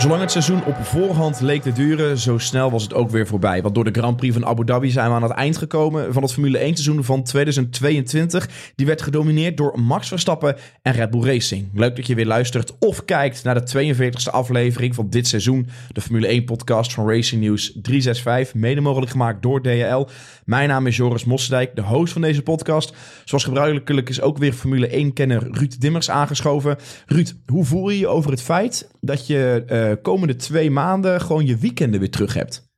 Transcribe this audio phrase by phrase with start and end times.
[0.00, 3.62] Zolang het seizoen op voorhand leek te duren, zo snel was het ook weer voorbij.
[3.62, 6.22] Want door de Grand Prix van Abu Dhabi zijn we aan het eind gekomen van
[6.22, 8.48] het Formule 1 seizoen van 2022.
[8.76, 11.68] Die werd gedomineerd door Max Verstappen en Red Bull Racing.
[11.74, 15.68] Leuk dat je weer luistert of kijkt naar de 42e aflevering van dit seizoen.
[15.92, 20.06] De Formule 1 podcast van Racing News 365, mede mogelijk gemaakt door DHL.
[20.44, 22.94] Mijn naam is Joris Mossendijk, de host van deze podcast.
[23.24, 26.76] Zoals gebruikelijk is ook weer Formule 1-kenner Ruud Dimmers aangeschoven.
[27.06, 31.46] Ruud, hoe voel je je over het feit dat je uh, komende twee maanden gewoon
[31.46, 32.68] je weekenden weer terug hebt?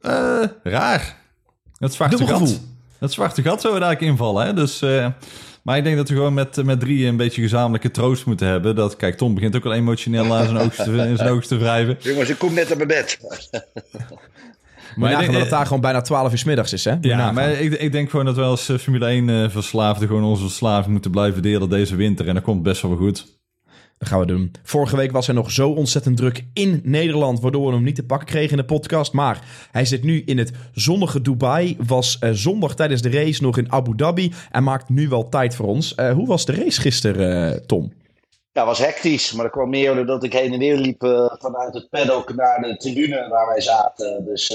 [0.00, 1.16] Uh, raar.
[1.78, 2.60] Het zwarte gat.
[2.98, 4.46] Het zwarte gat zou we daar invallen.
[4.46, 4.54] Hè?
[4.54, 5.06] Dus, uh,
[5.62, 8.74] maar ik denk dat we gewoon met, met drie een beetje gezamenlijke troost moeten hebben.
[8.74, 11.96] Dat, kijk, Tom begint ook al emotioneel aan zijn oogst te, zijn oogst te wrijven.
[12.00, 13.18] Jongens, ik kom net uit mijn bed.
[14.96, 16.94] Maar ik denk dat het daar gewoon bijna 12 uur s middags is, hè?
[17.00, 20.42] ja, maar ik, ik, denk gewoon dat we als Formule 1 uh, verslaafden gewoon onze
[20.42, 22.28] verslaving moeten blijven delen deze winter.
[22.28, 23.35] En dat komt best wel goed.
[23.98, 24.52] Dat gaan we doen.
[24.62, 28.06] Vorige week was hij nog zo ontzettend druk in Nederland, waardoor we hem niet te
[28.06, 29.12] pakken kregen in de podcast.
[29.12, 33.58] Maar hij zit nu in het zonnige Dubai, was uh, zondag tijdens de race nog
[33.58, 35.94] in Abu Dhabi en maakt nu wel tijd voor ons.
[35.96, 37.92] Uh, hoe was de race gisteren, uh, Tom?
[38.52, 41.00] Ja, was hectisch, maar dat kwam meer doordat ik heen en weer liep
[41.38, 44.24] vanuit het paddock naar de tribune waar wij zaten.
[44.24, 44.48] Dus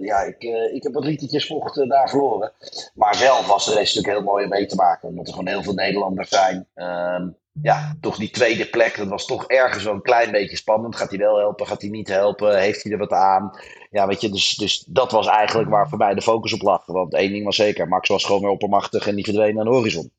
[0.00, 2.52] ja, ik, ik heb wat litertjes vocht daar verloren.
[2.94, 5.48] Maar zelf was de race natuurlijk heel mooi om mee te maken, omdat er gewoon
[5.48, 6.66] heel veel Nederlanders zijn.
[6.74, 7.28] Ehm,
[7.62, 10.96] ja, toch die tweede plek, dat was toch ergens wel een klein beetje spannend.
[10.96, 13.58] Gaat hij wel helpen, gaat hij niet helpen, heeft hij er wat aan?
[13.90, 16.86] Ja, weet je, dus, dus dat was eigenlijk waar voor mij de focus op lag.
[16.86, 19.70] Want één ding was zeker, Max was gewoon weer oppermachtig en die verdween aan de
[19.70, 20.10] horizon.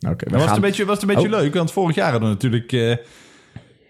[0.00, 1.40] Oké, okay, was, het een beetje, was het een beetje oh.
[1.40, 2.96] leuk, want vorig jaar hadden we natuurlijk uh,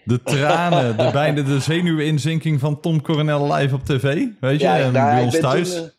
[0.03, 4.79] de tranen, de, bijna de zenuwinzinking van Tom Coronel live op tv, weet je, ja,
[4.79, 5.73] en nou, bij ons thuis.
[5.73, 5.89] Toen, uh,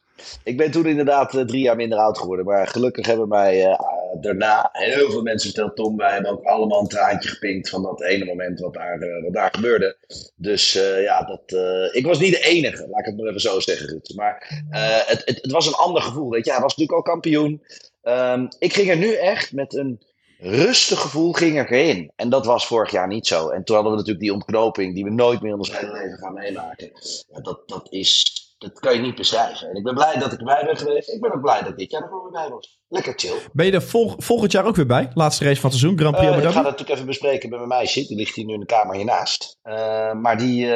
[0.45, 3.79] ik ben toen inderdaad uh, drie jaar minder oud geworden, maar gelukkig hebben mij
[4.21, 8.03] daarna heel veel mensen verteld, Tom, wij hebben ook allemaal een traantje gepinkt van dat
[8.03, 9.97] ene moment wat daar, uh, wat daar gebeurde.
[10.37, 10.73] Dus
[11.03, 11.61] ja, dat,
[11.95, 14.01] ik was niet de enige, laat ik het maar even zo zeggen.
[14.15, 16.51] Maar het, het, het, was een ander gevoel, weet je.
[16.51, 17.63] Hij was natuurlijk al kampioen.
[18.03, 20.01] Um, ik ging er nu echt met een
[20.41, 22.13] rustig gevoel ging ik erin.
[22.17, 23.49] En dat was vorig jaar niet zo.
[23.49, 26.19] En toen hadden we natuurlijk die ontknoping die we nooit meer in ons hele leven
[26.19, 26.91] gaan meemaken.
[27.33, 29.69] Ja, dat, dat is dat kan je niet beschrijven.
[29.69, 31.09] En ik ben blij dat ik erbij ben geweest.
[31.09, 32.81] Ik ben ook blij dat dit jaar er gewoon bij was.
[32.89, 33.39] Lekker chill.
[33.53, 35.11] Ben je er vol, volgend jaar ook weer bij?
[35.15, 37.59] Laatste race van het seizoen, Grand Prix uh, Ik ga dat natuurlijk even bespreken met
[37.59, 38.07] mijn meisje.
[38.07, 39.59] Die ligt hier nu in de kamer hiernaast.
[39.63, 40.71] Uh, maar die, uh,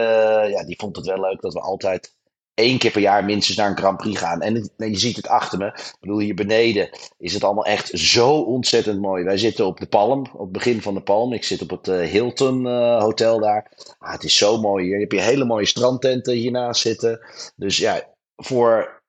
[0.51, 2.15] ja, die vond het wel leuk dat we altijd
[2.55, 4.41] één keer per jaar minstens naar een Grand Prix gaan.
[4.41, 5.67] En je ziet het achter me.
[5.67, 6.89] Ik bedoel, hier beneden
[7.19, 9.25] is het allemaal echt zo ontzettend mooi.
[9.25, 11.33] Wij zitten op de Palm, op het begin van de Palm.
[11.33, 13.73] Ik zit op het uh, Hilton uh, Hotel daar.
[13.99, 14.95] Ah, het is zo mooi hier.
[14.95, 17.21] Je hebt hier hele mooie strandtenten hiernaast zitten.
[17.57, 18.03] Dus ja,
[18.37, 19.03] voor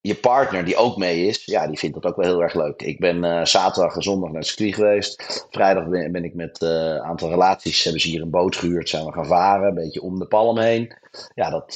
[0.00, 2.82] je partner die ook mee is, ja, die vindt dat ook wel heel erg leuk.
[2.82, 5.46] Ik ben uh, zaterdag en zondag naar het circuit geweest.
[5.50, 9.04] Vrijdag ben, ben ik met een aantal relaties, hebben ze hier een boot gehuurd, zijn
[9.04, 10.94] we gaan varen, een beetje om de palm heen.
[11.34, 11.74] Ja, dat,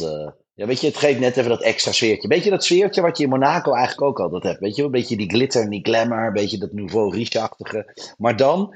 [0.55, 2.29] ja, weet je, het geeft net even dat extra sfeertje.
[2.29, 4.61] Weet je dat sfeertje wat je in Monaco eigenlijk ook altijd hebt?
[4.61, 8.13] Weet je, een beetje die glitter en die glamour, een beetje dat nouveau riche-achtige.
[8.19, 8.75] Maar dan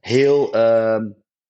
[0.00, 1.00] heel, uh,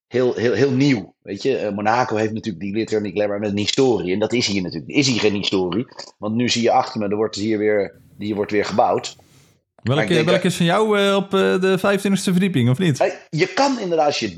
[0.06, 1.14] heel, heel, heel nieuw.
[1.22, 4.12] Weet je, uh, Monaco heeft natuurlijk die glitter en die glamour met een historie.
[4.12, 4.92] En dat is hier natuurlijk.
[4.92, 5.86] Is hier geen historie.
[6.18, 9.16] Want nu zie je achter me, er wordt hier weer, die wordt weer gebouwd.
[9.82, 13.18] Welke, welke is van jou uh, op uh, de 25e verdieping, of niet?
[13.30, 14.36] Je kan inderdaad, als je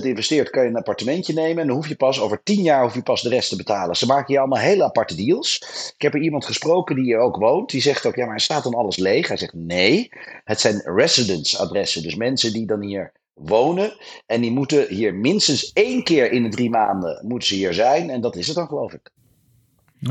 [0.00, 1.62] 30% investeert, kan je een appartementje nemen.
[1.62, 3.96] En dan hoef je pas over 10 jaar hoef je pas de rest te betalen.
[3.96, 5.62] Ze maken je allemaal hele aparte deals.
[5.96, 7.70] Ik heb er iemand gesproken die hier ook woont.
[7.70, 9.28] Die zegt ook, ja, maar staat dan alles leeg?
[9.28, 10.08] Hij zegt, nee,
[10.44, 12.02] het zijn residence adressen.
[12.02, 13.92] Dus mensen die dan hier wonen.
[14.26, 18.10] En die moeten hier minstens één keer in de drie maanden moeten ze hier zijn.
[18.10, 19.10] En dat is het dan, geloof ik.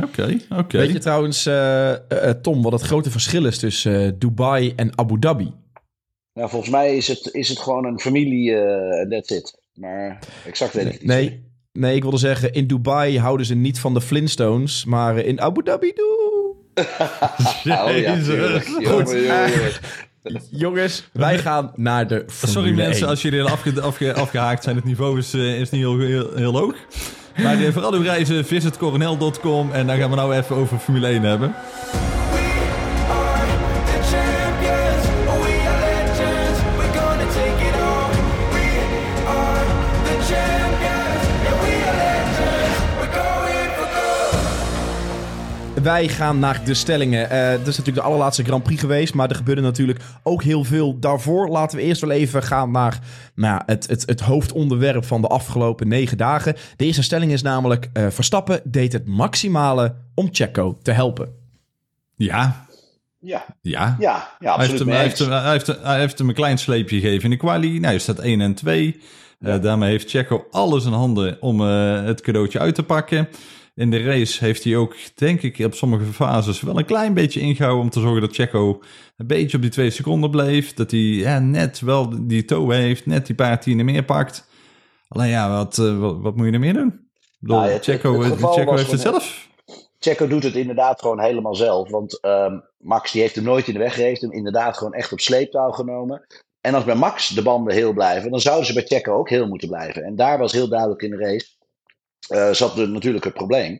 [0.01, 0.77] Oké, oké.
[0.77, 4.97] Weet je trouwens, uh, uh, Tom, wat het grote verschil is tussen uh, Dubai en
[4.97, 5.53] Abu Dhabi?
[6.33, 8.55] Nou, volgens mij is het, is het gewoon een familie,
[9.09, 9.61] that's it.
[9.73, 11.03] Maar exact weet ik niet.
[11.03, 15.41] Nee, nee, ik wilde zeggen, in Dubai houden ze niet van de Flintstones, maar in
[15.41, 16.55] Abu Dhabi doe.
[17.65, 19.17] oh, ja, Goed.
[20.49, 23.09] Jongens, wij gaan naar de Formule Sorry mensen, 1.
[23.09, 24.75] als jullie afge, afge, afgehaakt zijn.
[24.75, 26.75] Het niveau is, is niet heel, heel, heel hoog.
[27.41, 29.71] Maar uh, voor alle reizen, visitcoronel.com.
[29.71, 31.55] En dan gaan we nou even over Formule 1 hebben.
[45.83, 47.23] Wij gaan naar de stellingen.
[47.23, 49.13] Uh, dat is natuurlijk de allerlaatste Grand Prix geweest.
[49.13, 51.49] Maar er gebeurde natuurlijk ook heel veel daarvoor.
[51.49, 52.99] Laten we eerst wel even gaan naar
[53.35, 56.55] nou, het, het, het hoofdonderwerp van de afgelopen negen dagen.
[56.75, 61.29] De eerste stelling is namelijk: uh, Verstappen deed het maximale om Checo te helpen.
[62.15, 62.65] Ja.
[63.19, 63.45] Ja.
[63.61, 63.95] Ja.
[63.99, 66.57] Ja, ja hij, heeft hem, hij, heeft hem, hij, heeft, hij heeft hem een klein
[66.57, 67.71] sleepje gegeven in de quali.
[67.71, 69.01] Nou, hij staat 1 en 2.
[69.39, 73.27] daarmee heeft Checo alles in handen om het cadeautje uit te pakken.
[73.75, 77.39] In de race heeft hij ook, denk ik, op sommige fases wel een klein beetje
[77.39, 78.81] ingehouden om te zorgen dat Checo
[79.17, 80.73] een beetje op die twee seconden bleef.
[80.73, 84.47] Dat hij ja, net wel die toe heeft, net die paar tienen meer pakt.
[85.07, 87.07] Alleen ja, wat, wat, wat moet je er meer doen?
[87.39, 89.49] Bedoel, nou Checo, Checo heeft het zelf.
[89.99, 91.89] Checo doet het inderdaad gewoon helemaal zelf.
[91.89, 94.29] Want ehm, Max die heeft hem nooit in de weg gereden.
[94.29, 96.25] Hem inderdaad gewoon echt op sleeptouw genomen.
[96.61, 99.47] En als bij Max de banden heel blijven, dan zouden ze bij Checo ook heel
[99.47, 100.03] moeten blijven.
[100.03, 101.47] En daar was heel duidelijk in de race.
[102.29, 103.79] Uh, zat er natuurlijk het probleem.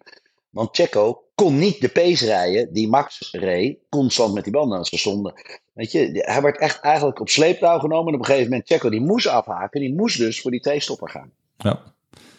[0.49, 4.85] Want Checo kon niet de pace rijden die Max reed, constant met die banden aan
[4.85, 5.33] stonden.
[5.73, 8.07] Weet je, hij werd echt eigenlijk op sleeptouw genomen.
[8.07, 9.79] En op een gegeven moment, Checo die moest afhaken.
[9.79, 11.31] Die moest dus voor die twee-stopper gaan.
[11.57, 11.93] Ja.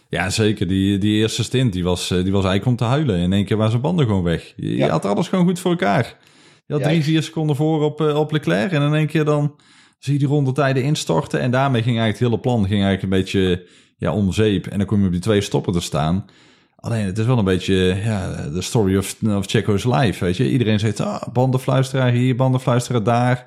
[0.08, 0.68] Ja, zeker.
[0.68, 3.18] Die, die eerste stint, die was, eh, die was eigenlijk om te huilen.
[3.18, 4.52] In één keer waren zijn banden gewoon weg.
[4.56, 6.16] Je, had alles gewoon goed voor elkaar.
[6.66, 8.72] Je had drie, vier seconden voor op, uh, op Leclerc.
[8.72, 9.56] En in één keer dan
[9.98, 11.40] zie je die rondetijden instorten.
[11.40, 14.66] En daarmee ging eigenlijk het hele plan ging eigenlijk een beetje ja, om zeep.
[14.66, 16.24] En dan kom je op die twee stoppen te staan.
[16.76, 17.74] Alleen het is wel een beetje
[18.04, 20.50] ja, de story of, of Checo's life, weet je.
[20.50, 23.44] Iedereen zegt, ah, bandenfluisteraar hier, bandenfluisteraar daar.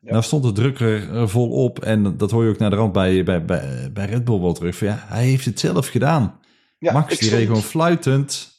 [0.00, 0.10] Ja.
[0.10, 1.78] Nou stond de drukker er vol op.
[1.78, 4.52] En dat hoor je ook naar de rand bij, bij, bij, bij Red Bull wel
[4.52, 4.80] terug.
[4.80, 6.38] Ja, hij heeft het zelf gedaan.
[6.78, 8.49] Ja, Max die reed gewoon fluitend.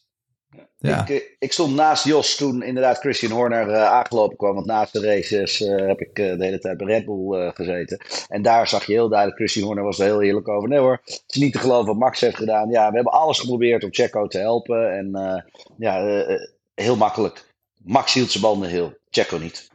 [0.82, 1.02] Ja.
[1.02, 4.54] Ik, eh, ik, stond naast Jos toen inderdaad Christian Horner uh, aangelopen kwam.
[4.54, 8.02] Want naast de races uh, heb ik de hele tijd bij Red Bull gezeten.
[8.28, 10.70] En daar zag je heel duidelijk, Christian Horner was er heel eerlijk over.
[10.70, 12.70] Nee hoor, het is niet te geloven wat Max heeft gedaan.
[12.70, 14.92] Ja, we hebben alles geprobeerd om Checo te helpen.
[14.98, 15.44] En
[15.78, 16.26] ja,
[16.74, 17.46] heel makkelijk.
[17.84, 19.71] Max hield zijn banden heel, Checo niet.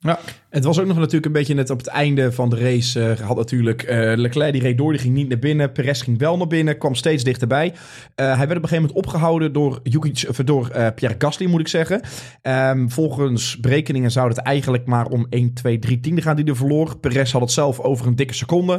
[0.00, 0.18] Ja.
[0.50, 3.00] Het was ook nog natuurlijk een beetje net op het einde van de race.
[3.00, 5.72] Uh, had natuurlijk uh, Leclerc die reed door, die ging niet naar binnen.
[5.72, 7.66] Perez ging wel naar binnen, kwam steeds dichterbij.
[7.66, 7.74] Uh,
[8.14, 10.12] hij werd op een gegeven moment opgehouden door, Yuki,
[10.44, 12.00] door Pierre Gasly, moet ik zeggen.
[12.42, 16.56] Um, volgens berekeningen zou het eigenlijk maar om 1, 2, 3 tienden gaan die er
[16.56, 16.98] verloor.
[16.98, 18.72] Perez had het zelf over een dikke seconde.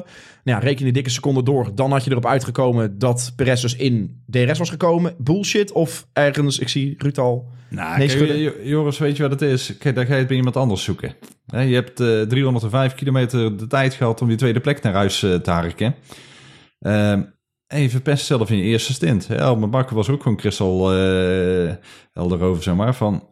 [0.44, 1.76] Nou ja, reken die dikke seconde door.
[1.76, 5.16] Dan had je erop uitgekomen dat Perez dus in DRS was gekomen.
[5.18, 7.48] Bullshit of ergens, ik zie Ruud al...
[7.70, 9.78] Nou, nee, Joris, weet je wat het is?
[9.78, 11.09] Kijk, daar ga je het bij iemand anders zoeken.
[11.52, 15.24] Je hebt uh, eh, 305 kilometer de tijd gehad om die tweede plek naar huis
[15.24, 15.96] uh, te harken.
[16.80, 17.12] Uh,
[17.68, 19.26] en je verpest zelf in je eerste stint.
[19.26, 21.74] Ja, mijn bakker was ook gewoon kristal uh,
[22.14, 22.96] helder over, zeg maar.
[22.96, 23.24] Van,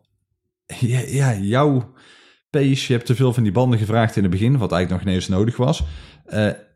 [0.65, 1.93] ja, ja, jouw
[2.49, 5.11] pace, je hebt te veel van die banden gevraagd in het begin, wat eigenlijk nog
[5.11, 5.83] ineens nodig was.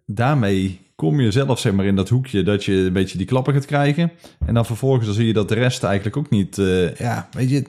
[0.06, 3.54] daarmee kom je zelf zeg maar in dat hoekje dat je een beetje die klappen
[3.54, 4.12] gaat krijgen.
[4.46, 6.56] En dan vervolgens dan zie je dat de rest eigenlijk ook niet...
[6.98, 7.66] ja, weet je,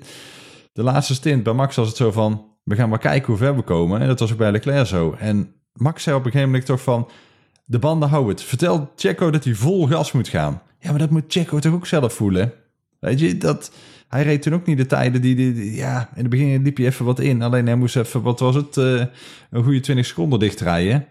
[0.72, 3.56] de laatste stint bij Max was het zo van we gaan maar kijken hoe ver
[3.56, 4.00] we komen.
[4.00, 5.16] En dat was ook bij Leclerc zo.
[5.18, 7.10] En Max zei op een gegeven moment toch van,
[7.64, 8.42] de banden hou het.
[8.42, 10.62] Vertel Checo dat hij vol gas moet gaan.
[10.78, 12.52] Ja, maar dat moet Checo toch ook zelf voelen?
[13.00, 13.72] Weet je, dat...
[14.08, 16.86] Hij reed toen ook niet de tijden die, die, ja, in het begin liep hij
[16.86, 17.42] even wat in.
[17.42, 19.04] Alleen hij moest even, wat was het, uh,
[19.50, 21.06] een goede 20 seconden dichtrijden.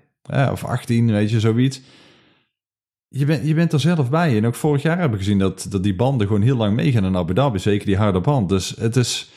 [0.52, 1.82] Of 18, weet je, zoiets.
[3.08, 4.38] Je, bent je bent er zelf bij.
[4.38, 7.06] En ook vorig jaar hebben we gezien dat, dat die banden gewoon heel lang meegaan
[7.06, 7.60] in Abu Dhabi.
[7.60, 8.50] Zeker die harde band.
[8.50, 9.32] Dus het is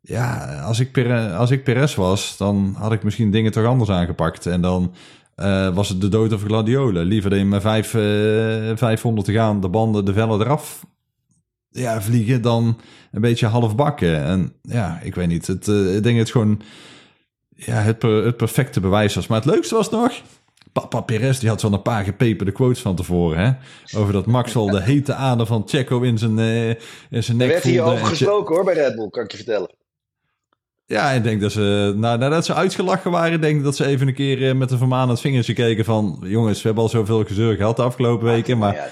[0.00, 0.98] ja, als ik,
[1.36, 4.46] als ik Perez was, dan had ik misschien dingen toch anders aangepakt.
[4.46, 4.94] En dan
[5.36, 7.04] uh, was het de dood of gladiolen.
[7.04, 10.86] Liever dan met vijf, uh, eh, 500 te gaan, de banden, de vellen eraf
[11.68, 12.80] ja, vliegen, dan
[13.12, 14.24] een beetje half bakken.
[14.24, 15.46] En ja, ik weet niet.
[15.46, 16.62] Het, uh, ik denk het gewoon
[17.54, 19.26] ja, het, het perfecte bewijs was.
[19.26, 20.12] Maar het leukste was nog,
[20.72, 23.38] Papa Perez die had zo'n een paar gepeperde quotes van tevoren.
[23.38, 23.52] Hè?
[23.98, 26.68] Over dat Max wel de hete adem van Checo in zijn, uh,
[27.10, 29.36] in zijn nek Er werd hier over gesproken hoor bij Red Bull, kan ik je
[29.36, 29.70] vertellen.
[30.90, 34.08] Ja, ik denk dat ze, nou, nadat ze uitgelachen waren, denk ik dat ze even
[34.08, 37.56] een keer eh, met een vermanend vingertje keken van, jongens, we hebben al zoveel gezeur
[37.56, 38.90] gehad de afgelopen weken, maar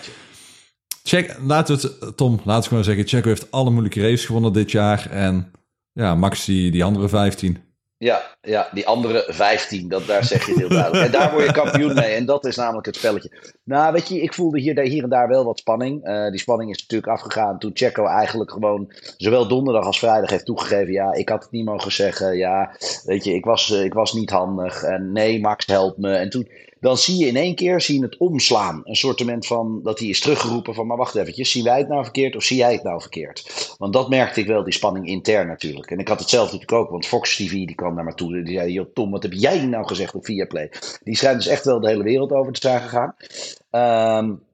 [1.02, 4.52] check, laten we het, Tom, laten we gewoon zeggen, Checo heeft alle moeilijke races gewonnen
[4.52, 5.50] dit jaar en
[5.92, 7.58] ja, Max die, die andere 15.
[7.98, 11.04] Ja, ja, die andere 15, dat, daar zeg je het heel duidelijk.
[11.04, 12.14] En daar word je kampioen mee.
[12.14, 13.30] En dat is namelijk het spelletje.
[13.64, 16.08] Nou, weet je, ik voelde hier, hier en daar wel wat spanning.
[16.08, 20.44] Uh, die spanning is natuurlijk afgegaan toen Checo eigenlijk gewoon zowel donderdag als vrijdag heeft
[20.44, 20.92] toegegeven.
[20.92, 22.36] Ja, ik had het niet mogen zeggen.
[22.36, 24.82] Ja, weet je, ik was, uh, ik was niet handig.
[24.82, 26.12] En nee, Max helpt me.
[26.12, 26.48] En toen
[26.80, 28.80] dan zie je in één keer zie je het omslaan.
[28.84, 32.02] Een soort van dat hij is teruggeroepen van, maar wacht eventjes, zien wij het nou
[32.02, 33.74] verkeerd of zie jij het nou verkeerd?
[33.78, 35.90] Want dat merkte ik wel, die spanning intern natuurlijk.
[35.90, 38.42] En ik had het zelf natuurlijk ook, want Fox TV die kwam naar me toe.
[38.42, 40.70] Die zei, joh Tom, wat heb jij nou gezegd op Viaplay?
[41.02, 43.14] Die schijnt dus echt wel de hele wereld over te zijn gegaan.
[44.20, 44.46] Um,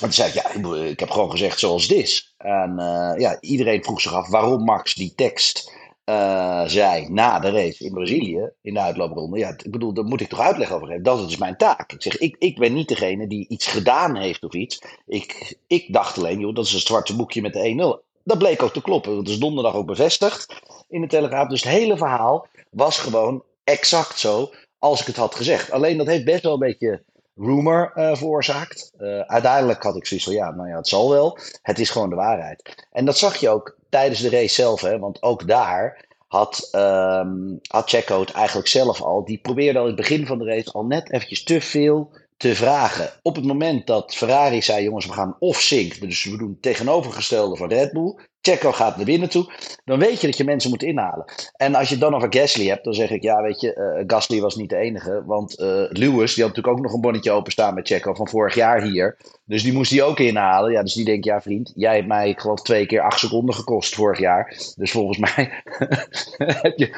[0.00, 0.50] toen zei ik, ja,
[0.84, 2.34] ik heb gewoon gezegd zoals is.
[2.38, 5.72] En uh, ja, iedereen vroeg zich af waarom Max die tekst
[6.04, 9.38] uh, zei na de race in Brazilië, in de uitloopronde.
[9.38, 11.02] Ja, ik bedoel, daar moet ik toch uitleg over geven.
[11.02, 11.92] Dat is dus mijn taak.
[11.92, 14.82] Ik zeg, ik, ik ben niet degene die iets gedaan heeft of iets.
[15.06, 18.12] Ik, ik dacht alleen, joh, dat is een zwarte boekje met de 1-0.
[18.24, 19.16] Dat bleek ook te kloppen.
[19.16, 21.48] Dat is donderdag ook bevestigd in de Telegraaf.
[21.48, 25.70] Dus het hele verhaal was gewoon exact zo als ik het had gezegd.
[25.70, 27.02] Alleen dat heeft best wel een beetje
[27.36, 28.92] rumor uh, veroorzaakt.
[28.98, 31.38] Uh, uiteindelijk had ik zoiets van, ja, nou ja, het zal wel.
[31.62, 32.86] Het is gewoon de waarheid.
[32.92, 37.58] En dat zag je ook tijdens de race zelf, hè, want ook daar had, um,
[37.68, 39.24] had Checo het eigenlijk zelf al.
[39.24, 42.54] Die probeerde al in het begin van de race al net eventjes te veel te
[42.54, 43.12] vragen.
[43.22, 47.56] Op het moment dat Ferrari zei: jongens, we gaan off-sync, dus we doen het tegenovergestelde
[47.56, 48.16] van Red Bull.
[48.46, 49.52] Checo gaat naar binnen toe.
[49.84, 51.24] Dan weet je dat je mensen moet inhalen.
[51.56, 54.40] En als je dan over Gasly hebt, dan zeg ik: ja, weet je, uh, Gasly
[54.40, 55.22] was niet de enige.
[55.26, 58.54] Want uh, Lewis, die had natuurlijk ook nog een bonnetje openstaan met Checo van vorig
[58.54, 59.16] jaar hier.
[59.44, 60.72] Dus die moest hij ook inhalen.
[60.72, 63.54] Ja, dus die denkt: ja, vriend, jij hebt mij, ik geloof, twee keer acht seconden
[63.54, 64.56] gekost vorig jaar.
[64.76, 65.62] Dus volgens mij
[66.62, 66.94] heb, je,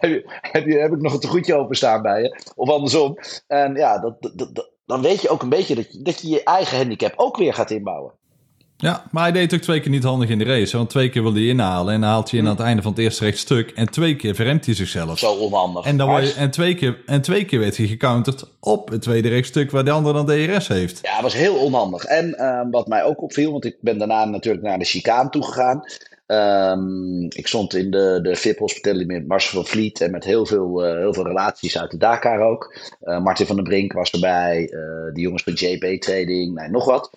[0.00, 2.52] heb, je, heb, ik nog een tegoedje openstaan bij je.
[2.54, 3.18] Of andersom.
[3.46, 7.12] En ja, dat, dan weet je ook een beetje dat dat je je eigen handicap
[7.16, 8.12] ook weer gaat inbouwen.
[8.84, 10.76] Ja, maar hij deed ook twee keer niet handig in de race.
[10.76, 12.90] Want twee keer wilde hij inhalen en dan haalt hij in aan het einde van
[12.90, 13.70] het eerste rechtstuk.
[13.70, 15.18] En twee keer verremt hij zichzelf.
[15.18, 15.84] Zo onhandig.
[15.84, 19.02] En, dan word je, en, twee keer, en twee keer werd hij gecounterd op het
[19.02, 20.98] tweede rechtstuk waar de andere dan DRS heeft.
[21.02, 22.04] Ja, dat was heel onhandig.
[22.04, 25.84] En uh, wat mij ook opviel, want ik ben daarna natuurlijk naar de chicane toegegaan.
[26.26, 30.46] Um, ik stond in de, de VIP Hospitality met Marcel van Vliet en met heel
[30.46, 32.76] veel, uh, heel veel relaties uit de Dakar ook.
[33.02, 34.70] Uh, Martin van den Brink was erbij, uh,
[35.14, 37.10] de jongens van JP Trading, nee, nog wat.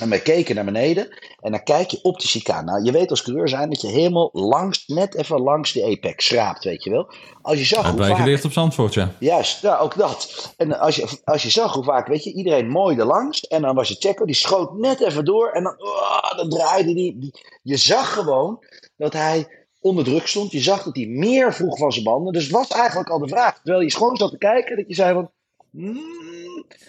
[0.00, 1.08] En wij keken naar beneden
[1.40, 2.62] en dan kijk je op de chicane.
[2.62, 6.24] Nou, je weet als coureur zijn dat je helemaal langs, net even langs de apex
[6.24, 7.12] schraapt, weet je wel.
[7.42, 8.16] Als je zag hoe vaak...
[8.16, 9.14] geleerd op Zandvoort, ja.
[9.18, 10.52] Juist, ja, ook dat.
[10.56, 13.40] En als je, als je zag hoe vaak, weet je, iedereen mooi erlangs.
[13.40, 16.94] En dan was je Checo, die schoot net even door en dan, oh, dan draaide
[16.94, 17.40] die, die.
[17.62, 18.64] Je zag gewoon
[18.96, 20.52] dat hij onder druk stond.
[20.52, 22.32] Je zag dat hij meer vroeg van zijn banden.
[22.32, 23.60] Dus het was eigenlijk al de vraag.
[23.62, 25.30] Terwijl je gewoon zat te kijken, dat je zei van...
[25.70, 26.29] Mm,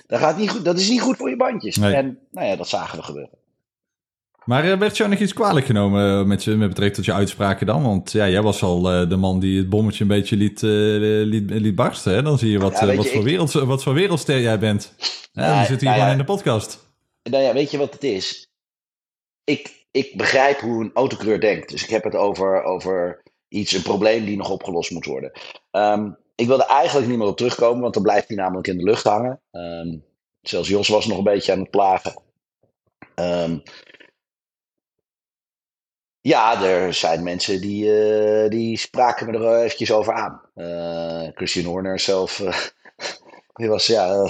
[0.07, 1.77] dat, gaat niet goed, dat is niet goed voor je bandjes.
[1.77, 3.39] En nou ja, dat zagen we gebeuren.
[4.45, 7.13] Maar uh, werd jou nog iets kwalijk genomen eh, met, je, met betrekking tot je
[7.13, 7.83] uitspraken dan?
[7.83, 11.49] Want ja, jij was al uh, de man die het bommetje een beetje liet, liet,
[11.49, 12.13] liet barsten.
[12.13, 12.21] Hè?
[12.21, 13.25] Dan zie je wat, ja, wat, je, voor ik...
[13.25, 14.93] wereld, wat voor wereldster jij bent.
[15.31, 16.89] Ja, dan zit hier nou gewoon in de podcast.
[17.23, 18.47] Nou ja, weet je wat het is?
[19.43, 21.69] Ik, ik begrijp hoe een autocreur denkt.
[21.69, 25.31] Dus ik heb het over, over iets, een probleem die nog opgelost moet worden.
[25.71, 28.83] Um, ik wilde eigenlijk niet meer op terugkomen, want dan blijft hij namelijk in de
[28.83, 29.41] lucht hangen.
[29.51, 30.03] Um,
[30.41, 32.21] zelfs Jos was nog een beetje aan het plagen.
[33.15, 33.63] Um,
[36.21, 40.41] ja, er zijn mensen die, uh, die spraken me er eventjes over aan.
[40.55, 42.57] Uh, Christian Horner zelf, uh,
[43.59, 44.29] die was, ja,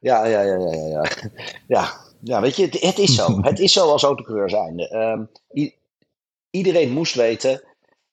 [0.00, 1.04] ja, ja, ja, ja, ja,
[1.66, 2.00] ja.
[2.24, 3.38] Ja, weet je, het, het is zo.
[3.50, 4.94] het is zo als autocoureur zijnde.
[4.94, 5.30] Um,
[6.50, 7.62] iedereen moest weten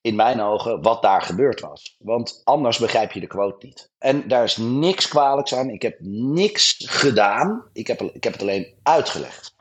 [0.02, 1.96] in mijn ogen wat daar gebeurd was.
[2.00, 3.92] Want anders begrijp je de quote niet.
[3.98, 5.70] En daar is niks kwalijks aan.
[5.70, 7.64] Ik heb niks gedaan.
[7.74, 9.58] Ik heb, ik heb het alleen uitgelegd.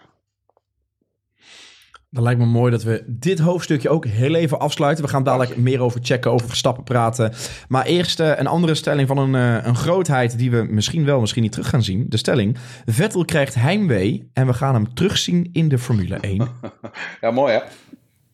[2.10, 5.04] Dan lijkt me mooi dat we dit hoofdstukje ook heel even afsluiten.
[5.04, 7.32] We gaan dadelijk meer over checken, over Verstappen praten.
[7.68, 11.20] Maar eerst uh, een andere stelling van een, uh, een grootheid die we misschien wel,
[11.20, 12.06] misschien niet terug gaan zien.
[12.08, 16.48] De stelling, Vettel krijgt heimwee en we gaan hem terugzien in de Formule 1.
[17.20, 17.60] ja, mooi hè?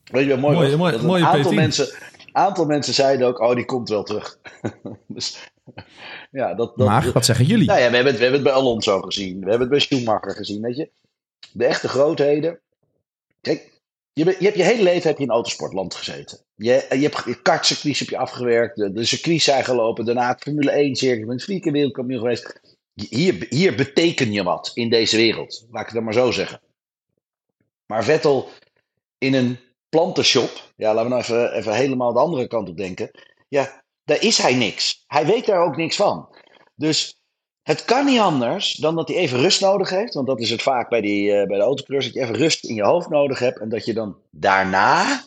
[0.05, 1.95] Weet je wat mooi, aantal mensen,
[2.33, 4.39] aantal mensen zeiden ook, oh, die komt wel terug.
[5.07, 5.53] dus,
[6.31, 7.67] ja, dat, dat, maar, wat zeggen jullie?
[7.67, 9.33] Nou ja, we hebben, het, we hebben het bij Alonso gezien.
[9.33, 10.91] We hebben het bij Schumacher gezien, weet je.
[11.53, 12.61] De echte grootheden.
[13.41, 13.73] Kijk,
[14.13, 16.39] je, je hebt je hele leven heb je in autosportland gezeten.
[16.55, 20.43] Je, je hebt je kartcircuits heb je afgewerkt, de, de circuits zijn gelopen, daarna het
[20.43, 22.61] Formule 1 circuit, je bent vier keer wereldkampioen geweest.
[22.95, 26.61] Hier, hier beteken je wat in deze wereld, laat ik het dan maar zo zeggen.
[27.87, 28.49] Maar Vettel
[29.19, 29.59] in een
[29.95, 33.11] plantenshop, ja, laten we nou even, even helemaal de andere kant op denken.
[33.49, 35.05] Ja, daar is hij niks.
[35.07, 36.29] Hij weet daar ook niks van.
[36.75, 37.21] Dus
[37.63, 40.15] het kan niet anders dan dat hij even rust nodig heeft.
[40.15, 42.07] Want dat is het vaak bij, die, uh, bij de autocross.
[42.07, 43.61] Dat je even rust in je hoofd nodig hebt.
[43.61, 45.25] En dat je dan daarna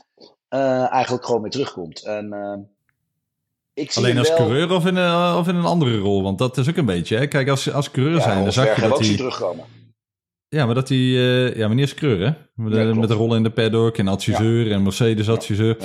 [0.49, 2.03] uh, eigenlijk gewoon weer terugkomt.
[2.03, 2.53] En, uh,
[3.73, 4.37] ik zie Alleen als wel...
[4.37, 6.23] coureur of in, een, of in een andere rol?
[6.23, 7.17] Want dat is ook een beetje.
[7.17, 7.27] Hè?
[7.27, 9.15] Kijk, als, als coureur ja, zijn, dan zag je dat hij...
[9.15, 9.65] terugkomen.
[10.49, 10.97] Ja, maar dat hij...
[10.97, 12.31] Uh, ja, meneer Screur, hè?
[12.63, 15.77] Met, ja, met de rollen in de paddock en adviseur en Mercedes-adviseur.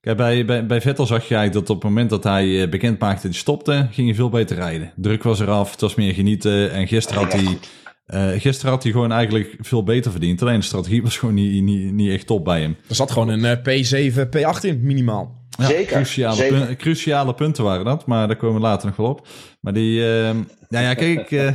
[0.00, 2.68] Kijk, bij, bij, bij Vettel zag je eigenlijk dat op het moment dat hij eh,
[2.68, 4.92] bekend maakte die stopte, ging hij veel beter rijden.
[4.96, 6.72] Druk was eraf, het was meer genieten.
[6.72, 7.58] En gisteren had hij...
[8.06, 10.42] Uh, gisteren had hij gewoon eigenlijk veel beter verdiend.
[10.42, 12.76] Alleen de strategie was gewoon niet, niet, niet echt top bij hem.
[12.88, 15.42] Er zat gewoon een P7, P8 in, minimaal.
[15.58, 16.66] Ja, zeker, cruciale, zeker.
[16.66, 19.26] Pun cruciale punten waren dat, maar daar komen we later nog wel op.
[19.60, 20.30] Maar die, uh,
[20.68, 21.50] nou ja, kijk, uh,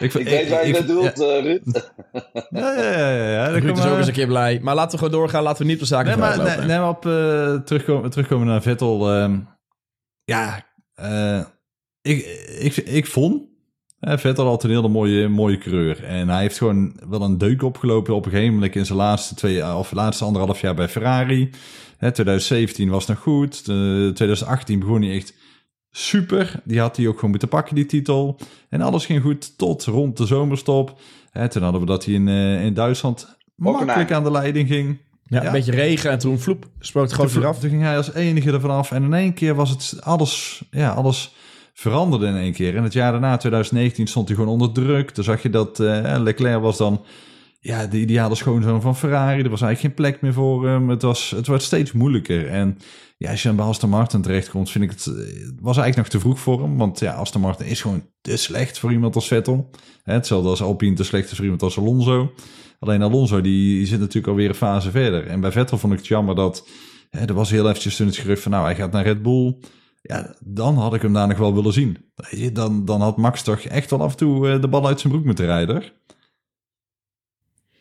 [0.00, 1.36] ik, ik weet waar je bedoelt, ja.
[1.36, 1.62] uh, Ruud.
[2.50, 3.10] Ja, ja, ja.
[3.10, 3.46] ja, ja.
[3.46, 4.60] Ruud is ook eens een keer blij.
[4.62, 5.42] Maar laten we gewoon doorgaan.
[5.42, 8.46] Laten we niet op de zaken nee, maar, nee, nee, maar op uh, terugkomen, terugkomen
[8.46, 9.16] naar Vettel.
[9.16, 9.34] Uh,
[10.24, 10.66] ja,
[11.00, 11.44] uh,
[12.02, 12.26] ik,
[12.58, 13.48] ik, ik vond
[14.00, 16.04] Vettel altijd een hele mooie, mooie coureur.
[16.04, 19.34] En hij heeft gewoon wel een deuk opgelopen op een gegeven moment in zijn laatste
[19.34, 21.50] twee of laatste anderhalf jaar bij Ferrari.
[21.96, 23.64] Hè, 2017 was nog goed.
[23.64, 25.34] 2018 begon hij echt
[25.90, 26.60] super.
[26.64, 28.38] Die had hij ook gewoon moeten pakken, die titel.
[28.68, 31.00] En alles ging goed tot rond de zomerstop.
[31.30, 34.98] Hè, toen hadden we dat hij in, uh, in Duitsland makkelijk aan de leiding ging.
[35.26, 37.58] Ja, een beetje regen en toen vloep, spoot het gewoon eraf.
[37.58, 38.92] Toen ging hij als enige ervan af.
[38.92, 41.34] En in één keer was het alles, ja, alles
[41.72, 42.76] veranderde in één keer.
[42.76, 45.10] En het jaar daarna, 2019, stond hij gewoon onder druk.
[45.10, 47.04] Toen zag je dat uh, Leclerc was dan
[47.60, 49.42] ja, de ideale schoonzoon van Ferrari.
[49.42, 50.88] Er was eigenlijk geen plek meer voor hem.
[50.88, 52.48] Het, was, het wordt steeds moeilijker.
[52.48, 52.78] En
[53.18, 55.04] ja, als je bij Aston Martin terechtkomt, vind ik het...
[55.60, 56.76] was eigenlijk nog te vroeg voor hem.
[56.76, 59.70] Want ja, Aston Martin is gewoon te slecht voor iemand als Vettel.
[60.02, 62.32] Hetzelfde als Alpine te slecht is voor iemand als Alonso.
[62.78, 65.26] Alleen Alonso, die, zit natuurlijk alweer een fase verder.
[65.26, 66.68] En bij Vettel vond ik het jammer dat...
[67.10, 68.52] Hè, er was heel eventjes toen het gerucht van...
[68.52, 69.56] Nou, hij gaat naar Red Bull...
[70.02, 71.98] Ja, dan had ik hem daar nog wel willen zien.
[72.52, 75.12] Dan, dan had Max toch echt wel af en toe eh, de bal uit zijn
[75.12, 75.82] broek moeten rijden.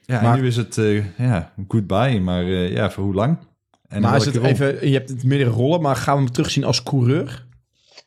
[0.09, 3.37] Ja, maar, en nu is het uh, ja, goodbye, maar uh, ja, voor hoe lang?
[3.87, 6.63] En maar is het even, je hebt het meerdere rollen, maar gaan we hem terugzien
[6.63, 7.45] als coureur?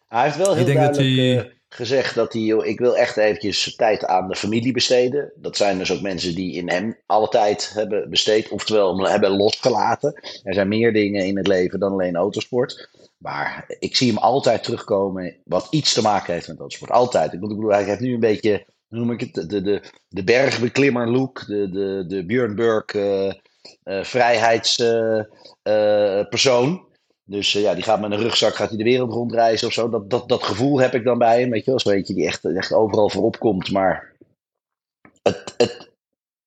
[0.09, 1.37] Hij heeft wel heel ik duidelijk dat hij...
[1.37, 5.33] uh, gezegd dat hij, ik wil echt eventjes tijd aan de familie besteden.
[5.37, 10.21] Dat zijn dus ook mensen die in hem alle tijd hebben besteed, oftewel hebben losgelaten.
[10.43, 12.89] Er zijn meer dingen in het leven dan alleen autosport.
[13.19, 16.91] Maar ik zie hem altijd terugkomen wat iets te maken heeft met autosport.
[16.91, 17.33] Altijd.
[17.33, 21.47] Ik bedoel, hij heeft nu een beetje noem ik het, de, de, de bergbeklimmer look,
[21.47, 23.33] de, de, de Björn Burg uh,
[23.85, 26.87] uh, vrijheidspersoon.
[27.25, 29.89] dus ja, die gaat met een rugzak gaat hij de wereld rondreizen of zo.
[29.89, 31.81] Dat, dat, dat gevoel heb ik dan bij hem, weet je wel.
[31.81, 33.71] Zo weet je, die echt, echt overal voorop komt.
[33.71, 34.13] Maar
[35.23, 35.91] het, het,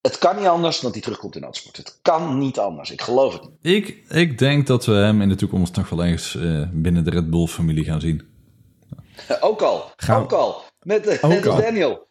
[0.02, 1.78] het kan niet anders dan dat hij terugkomt in autosport.
[1.78, 2.92] Het kan niet anders.
[2.92, 3.52] Ik geloof het niet.
[3.62, 6.38] Ik, ik denk dat we hem in de toekomst nog wel eens
[6.72, 8.28] binnen de Red Bull-familie gaan zien.
[9.40, 10.22] ook al, gaan...
[10.22, 10.64] ook al.
[10.80, 12.05] Met, met Daniel.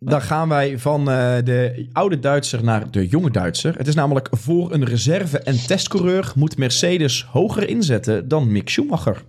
[0.00, 3.76] Dan gaan wij van uh, de oude Duitser naar de jonge Duitser.
[3.76, 9.22] Het is namelijk voor een reserve- en testcoureur moet Mercedes hoger inzetten dan Mick Schumacher.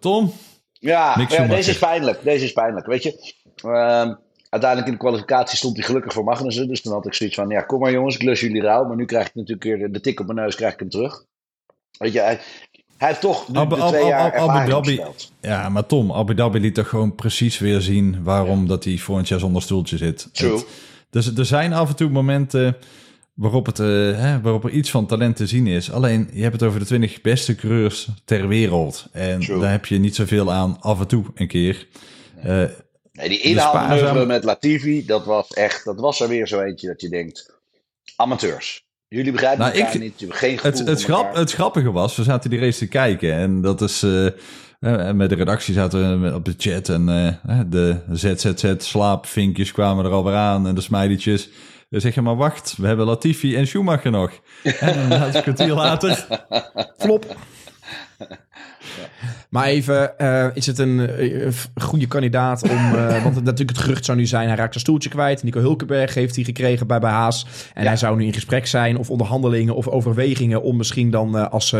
[0.00, 0.32] Tom?
[0.72, 2.22] Ja, ja deze is pijnlijk.
[2.22, 2.86] Deze is pijnlijk.
[2.86, 4.14] Weet je, uh,
[4.48, 6.68] uiteindelijk in de kwalificatie stond hij gelukkig voor Magnussen.
[6.68, 8.84] Dus dan had ik zoiets van, ja, kom maar jongens, ik lus jullie rauw.
[8.84, 11.24] Maar nu krijg ik natuurlijk weer de tik op mijn neus, krijg ik hem terug.
[11.98, 12.38] Weet je,
[13.02, 15.00] hij heeft toch nu Abu, de twee jaar Abu Dhabi,
[15.40, 19.28] Ja, maar Tom, Abu Dhabi liet toch gewoon precies weer zien waarom dat hij volgend
[19.28, 20.28] jaar zonder stoeltje zit.
[20.32, 20.64] True.
[21.10, 22.76] dus er zijn af en toe momenten
[23.34, 23.86] waarop, het, uh,
[24.18, 25.92] hè, waarop er iets van talent te zien is.
[25.92, 29.06] Alleen, je hebt het over de 20 beste coureurs ter wereld.
[29.12, 31.86] En daar heb je niet zoveel aan af en toe een keer.
[32.46, 32.64] Uh,
[33.12, 37.00] nee die inhaalmanoeuvre met Latifi, dat was echt, dat was er weer zo eentje dat
[37.00, 37.54] je denkt,
[38.16, 38.84] amateurs.
[39.12, 41.92] Jullie begrijpen nou, elkaar ik, niet, je hebt geen gevoel het, het, grap, het grappige
[41.92, 44.02] was, we zaten die race te kijken en dat is...
[44.02, 44.28] Uh,
[45.12, 50.10] met de redactie zaten we op de chat en uh, de ZZZ slaapvinkjes kwamen er
[50.10, 51.48] alweer aan en de smileytjes.
[51.90, 54.30] Dan zeg je maar wacht, we hebben Latifi en Schumacher nog.
[54.62, 56.26] en dan een kwartier later,
[56.98, 57.36] flop.
[59.48, 62.94] Maar even, uh, is het een uh, goede kandidaat om...
[62.94, 65.42] Uh, want natuurlijk het gerucht zou nu zijn, hij raakt zijn stoeltje kwijt.
[65.42, 67.46] Nico Hulkenberg heeft hij gekregen bij, bij Haas.
[67.74, 70.62] En hij zou nu in gesprek zijn of onderhandelingen of overwegingen...
[70.62, 71.76] om misschien dan als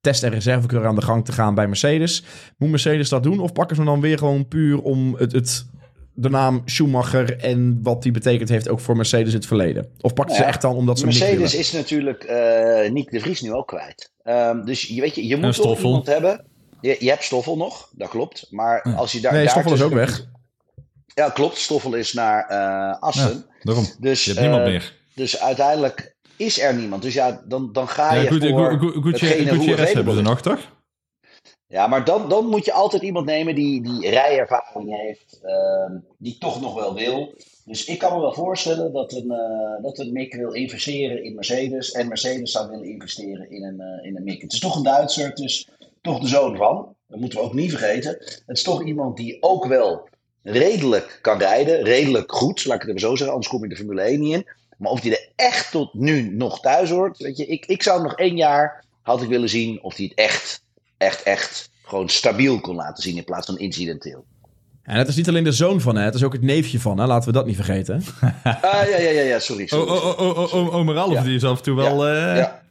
[0.00, 2.24] test- en reservekeur aan de gang te gaan bij Mercedes.
[2.56, 5.32] Moet Mercedes dat doen of pakken ze dan weer gewoon puur om het...
[5.32, 5.66] het
[6.14, 9.90] de naam Schumacher en wat die betekend heeft ook voor Mercedes in het verleden?
[10.00, 13.52] Of pakken ze echt dan omdat ze Mercedes is natuurlijk uh, Nick de Vries nu
[13.52, 14.12] ook kwijt.
[14.24, 16.44] Um, dus je, weet je, je moet toch iemand hebben
[16.84, 18.46] je, je hebt Stoffel nog, dat klopt.
[18.50, 19.32] Maar als je daar.
[19.32, 20.26] Nee, Stoffel is ook weg.
[21.14, 21.58] Ja, klopt.
[21.58, 23.30] Stoffel is naar uh, Assen.
[23.30, 23.86] Ja, daarom.
[23.98, 24.92] Dus, je hebt niemand uh, meer.
[25.14, 27.02] Dus uiteindelijk is er niemand.
[27.02, 28.22] Dus ja, dan, dan ga je.
[28.22, 30.58] Ja, goed, voor goed, goed, hebben ze nog, toch?
[31.74, 36.38] Ja, maar dan, dan moet je altijd iemand nemen die, die rijervaring heeft, uh, die
[36.38, 37.34] toch nog wel wil.
[37.64, 41.34] Dus ik kan me wel voorstellen dat een, uh, dat een Mick wil investeren in
[41.34, 44.42] Mercedes en Mercedes zou willen investeren in een, uh, in een Mick.
[44.42, 45.68] Het is toch een Duitser, dus
[46.02, 46.94] toch de zoon van.
[47.08, 48.10] Dat moeten we ook niet vergeten.
[48.20, 50.08] Het is toch iemand die ook wel
[50.42, 51.82] redelijk kan rijden.
[51.82, 53.32] Redelijk goed, laat ik het even zo zeggen.
[53.32, 54.46] Anders kom je de Formule 1 niet in.
[54.78, 57.18] Maar of hij er echt tot nu nog thuis hoort.
[57.18, 60.14] Weet je, ik, ik zou nog één jaar had ik willen zien of hij het
[60.18, 60.63] echt,
[60.96, 64.24] echt, echt gewoon stabiel kon laten zien in plaats van incidenteel.
[64.82, 66.98] En het is niet alleen de zoon van, hè, het is ook het neefje van,
[66.98, 67.06] hè?
[67.06, 68.04] laten we dat niet vergeten.
[68.24, 68.30] Uh,
[68.62, 69.66] ja, ja, ja, ja, sorry.
[69.66, 72.08] sorry, oh, Ralf, die is af en toe wel...
[72.08, 72.36] Ja, uh...
[72.36, 72.62] ja.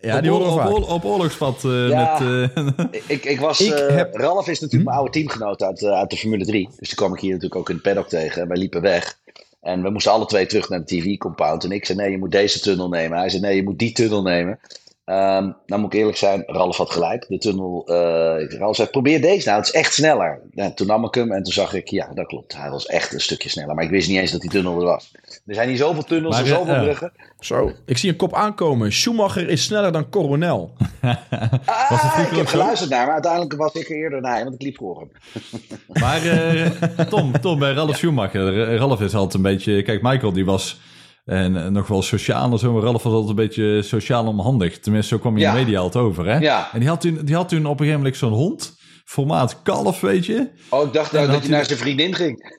[0.00, 2.28] Ja, die horen op, op, op oorlogspad uh, ja, met...
[2.28, 2.84] Uh...
[3.06, 3.60] ik, ik was...
[3.60, 4.14] Ik uh, heb...
[4.14, 4.84] Ralf is natuurlijk hm?
[4.84, 6.68] mijn oude teamgenoot uit, uit de Formule 3.
[6.78, 8.42] Dus die kwam ik hier natuurlijk ook in het paddock tegen.
[8.42, 9.18] En wij liepen weg.
[9.60, 11.64] En we moesten alle twee terug naar de TV-compound.
[11.64, 13.18] En ik zei, nee, je moet deze tunnel nemen.
[13.18, 14.58] Hij zei, nee, je moet die tunnel nemen.
[15.06, 17.24] Um, nou moet ik eerlijk zijn, Ralf had gelijk.
[17.28, 20.40] De tunnel, uh, Ralf zei, probeer deze nou, het is echt sneller.
[20.54, 22.56] En toen nam ik hem en toen zag ik, ja, dat klopt.
[22.56, 23.74] Hij was echt een stukje sneller.
[23.74, 25.12] Maar ik wist niet eens dat die tunnel er was.
[25.46, 27.12] Er zijn niet zoveel tunnels en zoveel uh, bruggen.
[27.40, 28.92] Zo, ik zie een kop aankomen.
[28.92, 30.72] Schumacher is sneller dan Coronel.
[31.64, 34.76] ah, ik heb geluisterd naar, maar uiteindelijk was ik er eerder naar, want ik liep
[34.76, 35.10] voor hem.
[35.86, 36.66] maar uh,
[37.10, 39.82] Tom, Tom, bij Ralf Schumacher, Ralf is altijd een beetje...
[39.82, 40.80] Kijk, Michael die was
[41.24, 42.80] en nog wel sociaal en zo.
[42.80, 44.78] Ralf was altijd een beetje sociaal onhandig.
[44.78, 46.26] Tenminste, zo kwam je in de media altijd over.
[46.26, 46.38] Hè?
[46.38, 46.68] Ja.
[46.72, 48.76] En die had, toen, die had toen op een gegeven moment zo'n hond.
[49.04, 50.50] Formaat kalf, weet je.
[50.70, 52.52] Oh, ik dacht nou dat je naar zijn vriendin ging.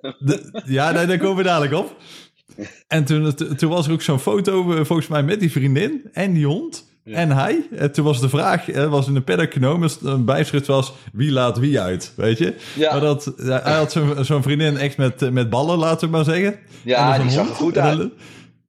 [0.00, 1.96] De, ja, nee, daar komen we dadelijk op.
[2.86, 6.32] En toen, toen was er ook zo'n foto, eh, volgens mij, met die vriendin en
[6.32, 6.84] die hond.
[7.14, 10.92] En hij, en toen was de vraag, was in de paddock genomen, een bijschrift was,
[11.12, 12.54] wie laat wie uit, weet je?
[12.74, 12.92] Ja.
[12.92, 16.56] Maar dat, hij had zo'n vriendin echt met, met ballen, laten we maar zeggen.
[16.84, 18.00] Ja, die zag er goed uit.
[18.00, 18.12] En,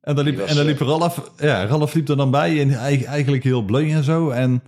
[0.02, 2.71] en dan liep, en dan liep Ralf, ja, Ralf liep er dan bij en
[3.06, 4.30] eigenlijk heel bleu en zo.
[4.30, 4.62] En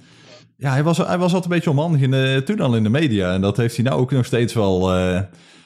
[0.58, 2.90] ja, hij was, hij was altijd een beetje onhandig in de, toen al in de
[2.90, 3.34] media.
[3.34, 4.96] En dat heeft hij nou ook nog steeds wel...
[4.96, 5.20] Uh,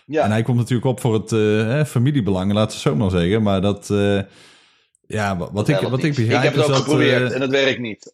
[0.05, 0.23] ja.
[0.23, 3.43] En hij komt natuurlijk op voor het uh, familiebelang, laten we het zo maar zeggen.
[3.43, 3.89] Maar dat...
[3.91, 4.19] Uh,
[5.13, 7.51] ja, wat, ik, wat ik begrijp Ik heb het ook dat, geprobeerd uh, en het
[7.51, 8.13] werkt niet.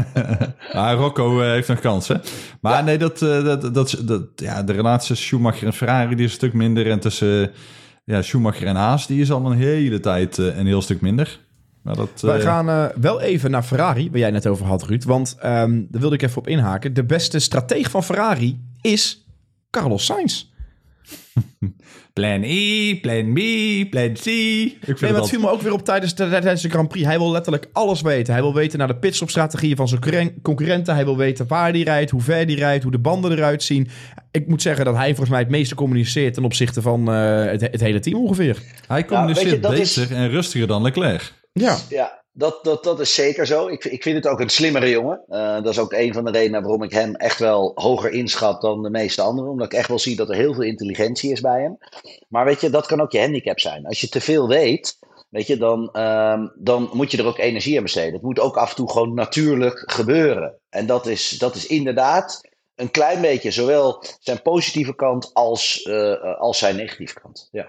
[0.72, 2.22] ah, Rocco uh, heeft nog kansen.
[2.60, 2.80] Maar ja.
[2.80, 6.30] nee, dat, uh, dat, dat, dat, ja, de relatie tussen Schumacher en Ferrari die is
[6.30, 6.90] een stuk minder.
[6.90, 7.50] En tussen
[8.04, 11.40] ja, Schumacher en Haas die is al een hele tijd een heel stuk minder.
[11.82, 15.04] Maar dat, Wij gaan wel even naar Ferrari, waar jij net over had, Ruud.
[15.04, 16.94] Want um, daar wilde ik even op inhaken.
[16.94, 19.26] De beste strateeg van Ferrari is
[19.70, 20.47] Carlos Sainz.
[22.12, 23.40] Plan E, plan B,
[23.90, 24.26] plan C.
[24.26, 27.06] Ik vind nee, het viel me ook weer op tijdens de, tijdens de Grand Prix.
[27.06, 28.32] Hij wil letterlijk alles weten.
[28.32, 30.94] Hij wil weten naar de pitstopstrategieën van zijn concurrenten.
[30.94, 33.88] Hij wil weten waar hij rijdt, hoe ver hij rijdt, hoe de banden eruit zien.
[34.30, 37.60] Ik moet zeggen dat hij volgens mij het meeste communiceert ten opzichte van uh, het,
[37.60, 38.62] het, hele team ongeveer.
[38.86, 40.08] Hij communiceert ja, je, beter is...
[40.10, 41.32] en rustiger dan Leclerc.
[41.52, 41.76] Ja.
[41.88, 43.68] ja, dat, dat, dat is zeker zo.
[43.68, 45.22] Ik, ik vind het ook een slimmere jongen.
[45.28, 48.60] Uh, dat is ook een van de redenen waarom ik hem echt wel hoger inschat
[48.60, 49.50] dan de meeste anderen.
[49.50, 51.78] Omdat ik echt wel zie dat er heel veel intelligentie is bij hem.
[52.28, 53.86] Maar weet je, dat kan ook je handicap zijn.
[53.86, 54.98] Als je te veel weet,
[55.28, 58.12] weet je, dan, uh, dan moet je er ook energie aan besteden.
[58.12, 60.58] Het moet ook af en toe gewoon natuurlijk gebeuren.
[60.68, 66.38] En dat is, dat is inderdaad een klein beetje zowel zijn positieve kant als, uh,
[66.38, 67.48] als zijn negatieve kant.
[67.52, 67.66] Ja.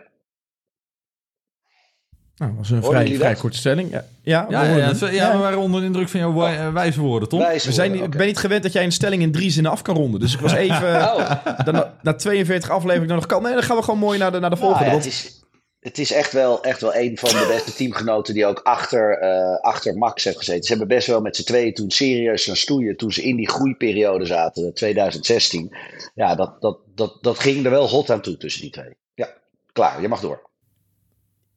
[2.39, 3.91] Nou, dat was een vrij, vrij korte stelling.
[3.91, 6.73] Ja, ja, ja, ja, ja, ja, ja, we waren onder de indruk van jouw oh.
[6.73, 7.39] wijze woorden, toch?
[7.39, 8.11] Wijze we zijn woorden, niet, okay.
[8.11, 10.19] Ik ben niet gewend dat jij een stelling in drie zinnen af kan ronden.
[10.19, 10.95] Dus ik was even...
[10.95, 11.65] oh.
[11.65, 13.43] dan, na 42 afleveringen nog kan.
[13.43, 14.85] Nee, dan gaan we gewoon mooi naar de, naar de volgende.
[14.85, 15.43] Nou, het, is,
[15.79, 19.59] het is echt wel, echt wel een van de beste teamgenoten die ook achter, uh,
[19.61, 20.63] achter Max heeft gezeten.
[20.63, 22.97] Ze hebben best wel met z'n tweeën toen serieus gaan stoeien.
[22.97, 25.75] Toen ze in die groeiperiode zaten, 2016.
[26.15, 28.95] Ja, dat, dat, dat, dat ging er wel hot aan toe tussen die twee.
[29.13, 29.29] Ja,
[29.71, 30.01] klaar.
[30.01, 30.48] Je mag door.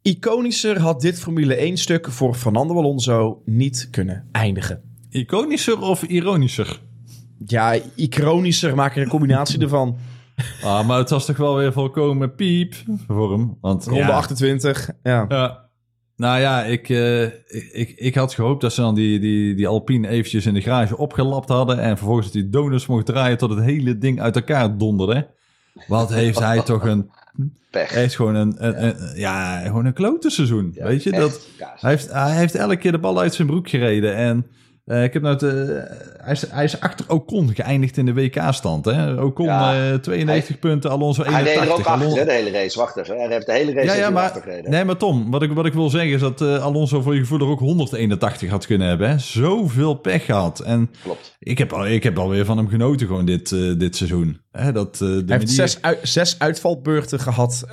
[0.03, 4.83] Iconischer had dit Formule 1-stuk voor Fernando Alonso niet kunnen eindigen.
[5.11, 6.81] Iconischer of ironischer?
[7.47, 9.97] Ja, iconischer, maak er een combinatie ervan.
[10.63, 12.75] Ah, maar het was toch wel weer volkomen piep
[13.07, 13.57] voor hem.
[13.61, 14.09] Want, Ronde ja.
[14.09, 15.25] 28, ja.
[15.29, 15.71] ja.
[16.17, 17.23] Nou ja, ik, uh,
[17.73, 20.97] ik, ik had gehoopt dat ze dan die, die, die Alpine eventjes in de garage
[20.97, 21.79] opgelapt hadden...
[21.79, 25.31] en vervolgens die donuts mocht draaien tot het hele ding uit elkaar donderde.
[25.87, 27.11] Wat heeft hij toch een
[27.71, 27.91] Pech.
[27.91, 30.73] Hij heeft gewoon een, een, een, ja, gewoon een klote seizoen.
[30.75, 33.69] Ja, weet je, dat, hij, heeft, hij heeft elke keer de bal uit zijn broek
[33.69, 34.15] gereden.
[34.15, 34.47] En
[34.87, 35.85] uh, ik heb nou de,
[36.17, 38.87] hij, is, hij is achter Ocon geëindigd in de WK-stand.
[39.19, 41.55] Ocon ja, uh, 92 hij, punten, Alonso 81.
[41.55, 42.25] Hij deed er ook achter, Alonso...
[42.25, 42.79] de hele race.
[42.79, 44.71] Wacht even, hij heeft de hele race ja, ja, maar, gereden.
[44.71, 47.21] Nee, maar Tom, wat ik, wat ik wil zeggen is dat uh, Alonso voor je
[47.21, 49.09] gevoel er ook 181 had kunnen hebben.
[49.09, 49.19] Hè?
[49.19, 50.61] Zoveel pech gehad.
[50.61, 51.37] En Klopt.
[51.45, 54.41] Ik heb, ik heb alweer van hem genoten gewoon dit, uh, dit seizoen.
[54.51, 57.63] Hè, dat, uh, de hij heeft zes, uit, zes uitvalbeurten gehad.
[57.65, 57.71] Uh,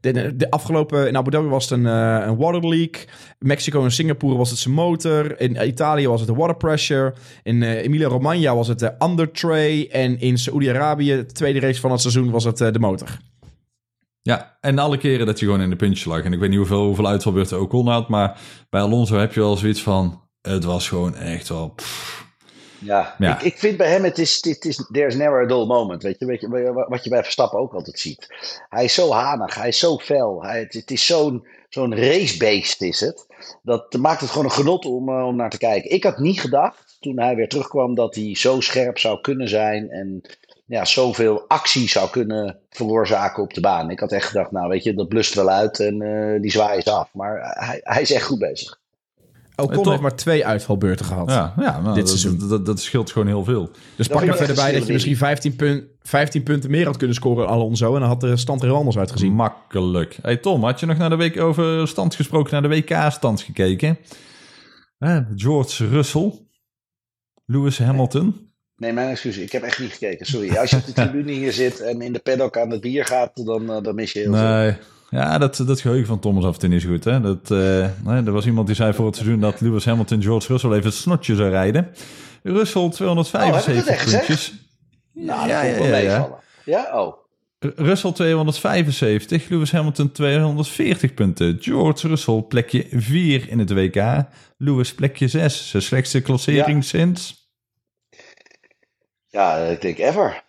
[0.00, 3.04] de, de, afgelopen in Abu Dhabi was het een, een water leak.
[3.38, 5.40] Mexico en Singapore was het zijn motor.
[5.40, 7.14] In Italië was het de water pressure.
[7.42, 9.88] In Emilia Romagna was het de undertray.
[9.90, 13.18] En in Saoedi-Arabië, de tweede race van het seizoen, was het de motor.
[14.22, 16.22] Ja, en alle keren dat je gewoon in de puntje lag.
[16.22, 18.08] En ik weet niet hoeveel, hoeveel uitvalbeurten Ocon had.
[18.08, 20.20] Maar bij Alonso heb je wel zoiets van...
[20.42, 21.68] Het was gewoon echt wel...
[21.68, 22.11] Pff,
[22.84, 23.38] ja, ja.
[23.38, 26.02] Ik, ik, vind bij hem, het is, het is, there's never a dull moment.
[26.02, 28.26] Weet je, weet je, wat je bij Verstappen ook altijd ziet.
[28.68, 30.42] Hij is zo hanig, hij is zo fel.
[30.42, 33.26] Hij, het, het is zo'n zo'n racebeest is het.
[33.62, 35.90] Dat maakt het gewoon een genot om, uh, om naar te kijken.
[35.90, 39.90] Ik had niet gedacht, toen hij weer terugkwam, dat hij zo scherp zou kunnen zijn.
[39.90, 40.20] En
[40.66, 43.90] ja, zoveel actie zou kunnen veroorzaken op de baan.
[43.90, 46.78] Ik had echt gedacht, nou weet je, dat blust wel uit en uh, die zwaai
[46.78, 47.08] is af.
[47.12, 48.80] Maar hij, hij is echt goed bezig.
[49.62, 52.38] Ocon heeft maar twee uitvalbeurten gehad ja, ja, nou, dit dat, seizoen.
[52.38, 53.70] Dat, dat, dat, scheelt gewoon heel veel.
[53.96, 57.16] Dus pak er verder bij dat je misschien 15, punt, 15 punten meer had kunnen
[57.16, 57.94] scoren Alonso.
[57.94, 59.32] En dan had de stand er heel anders uitgezien.
[59.32, 60.18] Makkelijk.
[60.22, 63.98] Hey Tom, had je nog naar de week over stand gesproken, naar de WK-stand gekeken?
[65.36, 66.32] George Russell,
[67.46, 68.50] Lewis Hamilton.
[68.76, 69.36] Nee, mijn excuus.
[69.36, 70.26] Ik heb echt niet gekeken.
[70.26, 70.56] Sorry.
[70.56, 73.30] Als je op de tribune hier zit en in de paddock aan het bier gaat,
[73.46, 74.76] dan, uh, dan mis je heel nee.
[75.12, 77.04] Ja, dat, dat geheugen van Thomas af en toe is goed.
[77.04, 77.20] Hè?
[77.20, 80.46] Dat, uh, nee, er was iemand die zei voor het seizoen dat Lewis Hamilton George
[80.52, 81.94] Russell even het snotje zou rijden.
[82.42, 84.52] Russell 275 oh, puntjes.
[85.12, 86.38] Nou, ja, ja, ja, ja.
[86.64, 87.16] ja, oh.
[87.58, 91.56] Russell 275, Lewis Hamilton 240 punten.
[91.60, 94.24] George Russell plekje 4 in het WK.
[94.56, 95.70] Lewis plekje 6.
[95.70, 97.50] Zijn slechtste klassering sinds?
[99.26, 100.42] Ja, ik denk ever.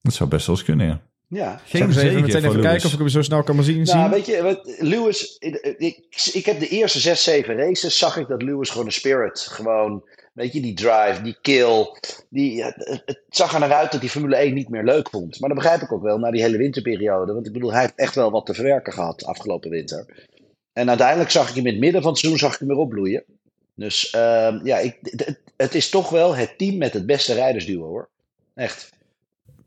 [0.00, 1.00] Dat zou best wel eens kunnen, ja.
[1.34, 1.60] Ja.
[1.64, 3.82] Geen even meteen even kijken of ik hem zo snel kan zien.
[3.82, 5.36] Nou, weet je, Lewis,
[5.78, 9.38] ik, ik heb de eerste 6, 7 races, zag ik dat Lewis gewoon een spirit,
[9.38, 11.86] gewoon Weet je, die drive, die kill.
[12.28, 15.40] Die, het, zag er naar uit dat die Formule 1 niet meer leuk vond.
[15.40, 17.32] Maar dat begrijp ik ook wel na die hele winterperiode.
[17.32, 20.28] Want ik bedoel, hij heeft echt wel wat te verwerken gehad afgelopen winter.
[20.72, 22.76] En uiteindelijk zag ik hem in het midden van het seizoen zag ik hem weer
[22.76, 23.24] opbloeien.
[23.74, 27.86] Dus uh, ja, ik, het, het, is toch wel het team met het beste rijdersduo
[27.86, 28.08] hoor.
[28.54, 28.90] Echt.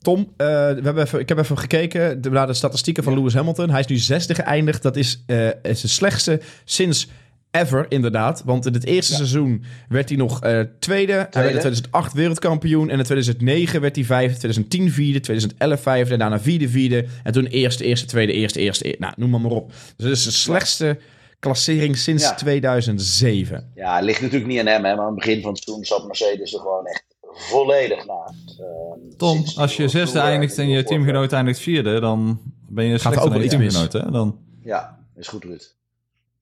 [0.02, 3.70] Tom, uh, we hebben even, ik heb even gekeken naar de statistieken van Lewis Hamilton.
[3.70, 4.82] Hij is nu zesde geëindigd.
[4.82, 7.08] Dat is, uh, is de slechtste sinds
[7.50, 8.42] ever, inderdaad.
[8.44, 10.70] Want in het eerste seizoen werd hij nog uh, tweede.
[10.78, 11.12] tweede.
[11.12, 12.90] Hij werd in 2008 wereldkampioen.
[12.90, 14.38] En in 2009 werd hij vijfde.
[14.38, 15.20] 2010 vierde.
[15.20, 16.12] 2011 vijfde.
[16.12, 17.06] En daarna vierde, vierde.
[17.22, 18.96] En toen eerste, eerste, tweede, eerste, eerste.
[18.98, 19.68] Nou, noem maar maar op.
[19.70, 20.98] Dus dat is de slechtste
[21.38, 22.34] klassering sinds ja.
[22.34, 23.72] 2007.
[23.74, 24.84] Ja, het ligt natuurlijk niet aan hem.
[24.84, 28.60] Hè, maar aan het begin van het seizoen zat Mercedes er gewoon echt volledig naast.
[28.60, 33.30] Uh, Tom, als je zesde eindigt en je teamgenoot eindigt vierde, dan ben je slechter
[33.30, 33.92] dan je teamgenoot.
[33.92, 34.10] Hè?
[34.10, 34.38] Dan...
[34.62, 35.76] Ja, is goed Ruud.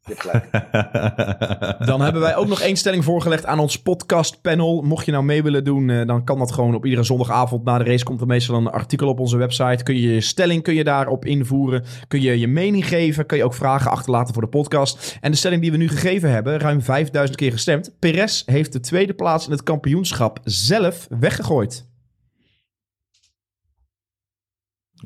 [1.90, 4.82] dan hebben wij ook nog één stelling voorgelegd aan ons podcastpanel.
[4.82, 7.64] Mocht je nou mee willen doen, eh, dan kan dat gewoon op iedere zondagavond.
[7.64, 9.82] Na de race komt er meestal een artikel op onze website.
[9.82, 11.84] Kun je je stelling kun je daarop invoeren.
[12.08, 13.26] Kun je je mening geven.
[13.26, 15.18] Kun je ook vragen achterlaten voor de podcast.
[15.20, 17.92] En de stelling die we nu gegeven hebben, ruim 5000 keer gestemd.
[17.98, 21.85] Perez heeft de tweede plaats in het kampioenschap zelf weggegooid.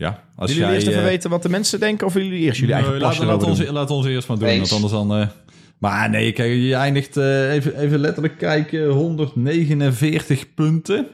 [0.00, 2.60] Ja, als jullie jij, eerst even uh, weten wat de mensen denken of jullie eerst
[2.60, 5.20] jullie eigen laat, laat, ons, laat ons eerst maar doen, want anders dan...
[5.20, 5.26] Uh,
[5.78, 11.06] maar nee, kijk, je eindigt, uh, even, even letterlijk kijken, 149 punten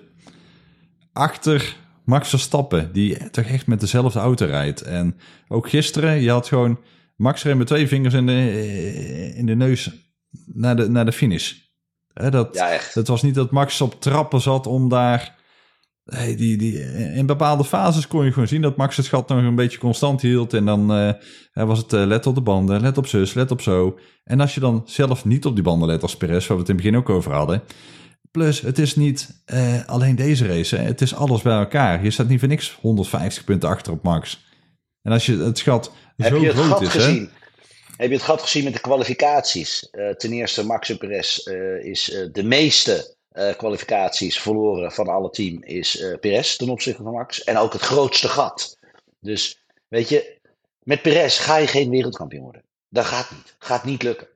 [1.12, 4.82] achter Max Verstappen, die toch echt met dezelfde auto rijdt.
[4.82, 5.16] En
[5.48, 6.78] ook gisteren, je had gewoon
[7.16, 9.90] Max reed met twee vingers in de, in de neus
[10.46, 11.52] naar de, naar de finish.
[12.12, 12.94] Hè, dat, ja, echt.
[12.94, 15.35] Het was niet dat Max op trappen zat om daar
[16.06, 16.80] Hey, die, die,
[17.14, 20.22] in bepaalde fases kon je gewoon zien dat Max het gat nog een beetje constant
[20.22, 20.54] hield.
[20.54, 21.12] En dan uh,
[21.52, 23.98] was het uh, let op de banden, let op zus, let op zo.
[24.24, 26.70] En als je dan zelf niet op die banden let als Perez, waar we het
[26.70, 27.62] in het begin ook over hadden.
[28.30, 30.82] Plus, het is niet uh, alleen deze race, hè.
[30.82, 32.04] het is alles bij elkaar.
[32.04, 34.44] Je staat niet voor niks 150 punten achter op Max.
[35.02, 37.30] En als je het gat Heb zo je het groot gat is, gezien?
[37.30, 39.88] Hè, Heb je het gat gezien met de kwalificaties?
[40.16, 41.38] ten eerste, Max en Perez
[41.82, 43.15] is de meeste
[43.56, 47.44] kwalificaties verloren van alle team is uh, Perez ten opzichte van Max.
[47.44, 48.78] En ook het grootste gat.
[49.20, 50.38] Dus weet je,
[50.82, 52.62] met Perez ga je geen wereldkampioen worden.
[52.88, 53.54] Dat gaat niet.
[53.58, 54.28] Gaat niet lukken.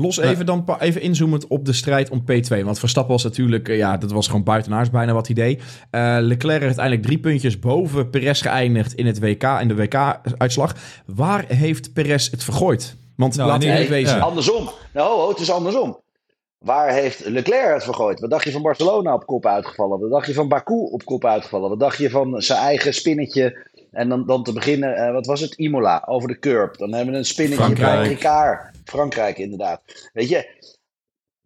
[0.00, 2.64] Los even dan even inzoomend op de strijd om P2.
[2.64, 5.56] Want Verstappen was natuurlijk, ja, dat was gewoon buitenaars bijna wat idee.
[5.56, 5.60] Uh,
[6.20, 10.74] Leclerc heeft uiteindelijk drie puntjes boven Perez geëindigd in het WK, in de WK-uitslag.
[11.06, 12.96] Waar heeft Perez het vergooid?
[13.16, 14.16] Want nou, laten we nee, wezen.
[14.16, 14.22] Ja.
[14.22, 14.70] Andersom.
[14.92, 16.00] Nou, het is andersom.
[16.58, 18.20] Waar heeft Leclerc het vergooid?
[18.20, 20.00] Wat dacht je van Barcelona op kop uitgevallen?
[20.00, 21.68] Wat dacht je van Baku op kop uitgevallen?
[21.68, 23.66] Wat dacht je van zijn eigen spinnetje?
[23.90, 25.54] En dan, dan te beginnen, uh, wat was het?
[25.54, 26.78] Imola, over de curb.
[26.78, 27.98] Dan hebben we een spinnetje Frankrijk.
[27.98, 28.76] bij Ricard.
[28.84, 29.82] Frankrijk, inderdaad.
[30.12, 30.48] Weet je,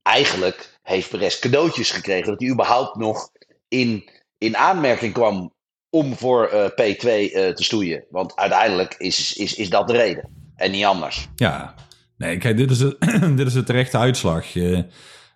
[0.02, 3.30] eigenlijk heeft Perez cadeautjes gekregen dat hij überhaupt nog
[3.68, 5.52] in, in aanmerking kwam
[5.90, 8.04] om voor uh, P2 uh, te stoeien.
[8.10, 10.52] Want uiteindelijk is, is, is dat de reden.
[10.56, 11.28] En niet anders.
[11.34, 11.74] Ja,
[12.22, 12.96] Nee, kijk, dit is, het,
[13.36, 14.54] dit is de terechte uitslag.
[14.54, 14.86] Uh, ik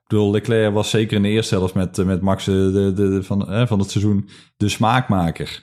[0.07, 3.67] bedoel, Leclerc was zeker in de eerste helft met, met Max de, de, van, eh,
[3.67, 5.63] van het seizoen de smaakmaker.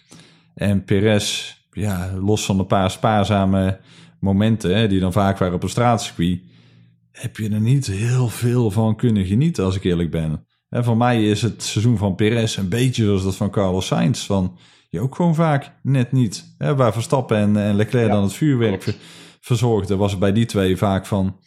[0.56, 3.80] En Perez, ja, los van een paar spaarzame
[4.20, 6.42] momenten, hè, die dan vaak waren op een straatcircuit,
[7.12, 10.46] heb je er niet heel veel van kunnen genieten, als ik eerlijk ben.
[10.70, 14.26] En voor mij is het seizoen van Perez een beetje zoals dat van Carlos Sainz.
[14.26, 14.58] Van
[14.90, 16.56] je ook gewoon vaak net niet.
[16.58, 18.96] Hè, waar Verstappen en, en Leclerc dan het vuurwerk
[19.44, 21.40] verzorgde, was het bij die twee vaak van,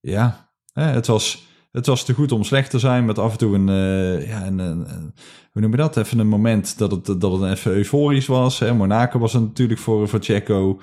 [0.00, 3.54] ja, het, was, het was te goed om slecht te zijn, met af en toe
[3.54, 5.14] een, uh, ja, een, een,
[5.50, 8.58] hoe noem je dat, even een moment dat het, dat het even euforisch was.
[8.58, 8.74] Hè.
[8.74, 10.80] Monaco was het natuurlijk voor, voor Checo,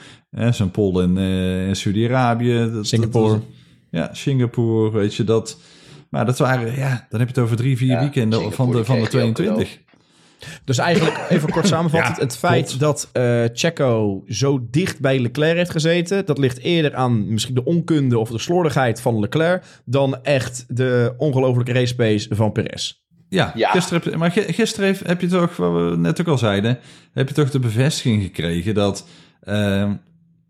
[0.50, 2.80] zijn Pol in, uh, in Saudi-Arabië.
[2.82, 3.42] Singapore.
[3.92, 5.60] ja, Singapore, weet je dat.
[6.10, 8.86] Maar dat waren, ja, dan heb je het over drie, vier ja, weekenden van de,
[8.86, 9.80] van de 22.
[10.64, 15.72] Dus eigenlijk, even kort samenvattend, het feit dat uh, Checo zo dicht bij Leclerc heeft
[15.72, 20.66] gezeten, dat ligt eerder aan misschien de onkunde of de slordigheid van Leclerc, dan echt
[20.68, 22.94] de ongelofelijke race pace van Perez.
[23.30, 26.80] Ja, Gisteren, maar gisteren heb je toch, wat we net ook al zeiden,
[27.14, 29.08] heb je toch de bevestiging gekregen dat
[29.44, 29.54] uh,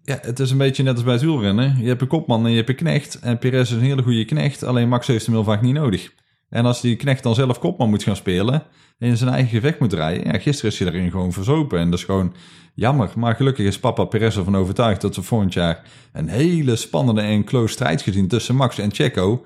[0.08, 1.78] ja, het is een beetje net als bij het wielrennen.
[1.80, 3.20] Je hebt een kopman en je hebt een knecht.
[3.20, 6.12] En Perez is een hele goede knecht, alleen Max heeft hem heel vaak niet nodig.
[6.50, 8.54] En als die knecht dan zelf kopman moet gaan spelen
[8.98, 10.32] en in zijn eigen gevecht moet rijden.
[10.32, 11.80] Ja, gisteren is hij erin gewoon verzopen.
[11.80, 12.34] En dat is gewoon
[12.74, 13.12] jammer.
[13.16, 15.84] Maar gelukkig is papa Perez ervan overtuigd dat we volgend jaar
[16.14, 19.46] een hele spannende en close strijd gezien tussen Max en Checo.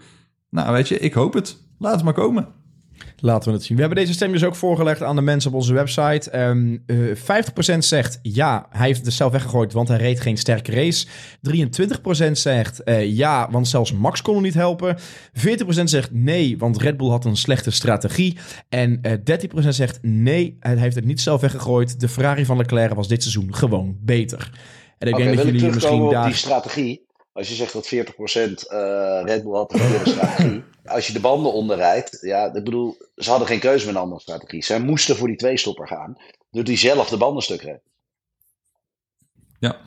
[0.50, 1.58] Nou, weet je, ik hoop het.
[1.78, 2.48] Laat het maar komen.
[3.24, 3.76] Laten we het zien.
[3.76, 6.40] We hebben deze stem dus ook voorgelegd aan de mensen op onze website.
[6.40, 7.16] Um, uh,
[7.76, 11.08] 50% zegt ja, hij heeft het zelf weggegooid, want hij reed geen sterke race.
[12.28, 14.98] 23% zegt uh, ja, want zelfs Max kon hem niet helpen.
[14.98, 15.02] 40%
[15.84, 18.38] zegt nee, want Red Bull had een slechte strategie.
[18.70, 22.00] En uh, eh, 13% zegt nee, hij heeft het niet zelf weggegooid.
[22.00, 24.52] De Ferrari van Leclerc was dit seizoen gewoon beter.
[24.98, 26.26] En ik okay, denk dat jullie misschien daar...
[26.26, 27.10] die strategie.
[27.34, 30.64] Als je zegt dat 40% uh, Red Bull had een strategie.
[30.86, 34.22] Als je de banden onderrijdt, ja, ik bedoel, ze hadden geen keuze met een andere
[34.22, 34.64] strategie.
[34.64, 36.18] Zij moesten voor die twee-stopper gaan,
[36.52, 37.82] door die zelf de banden stuk redden.
[39.60, 39.82] Ja,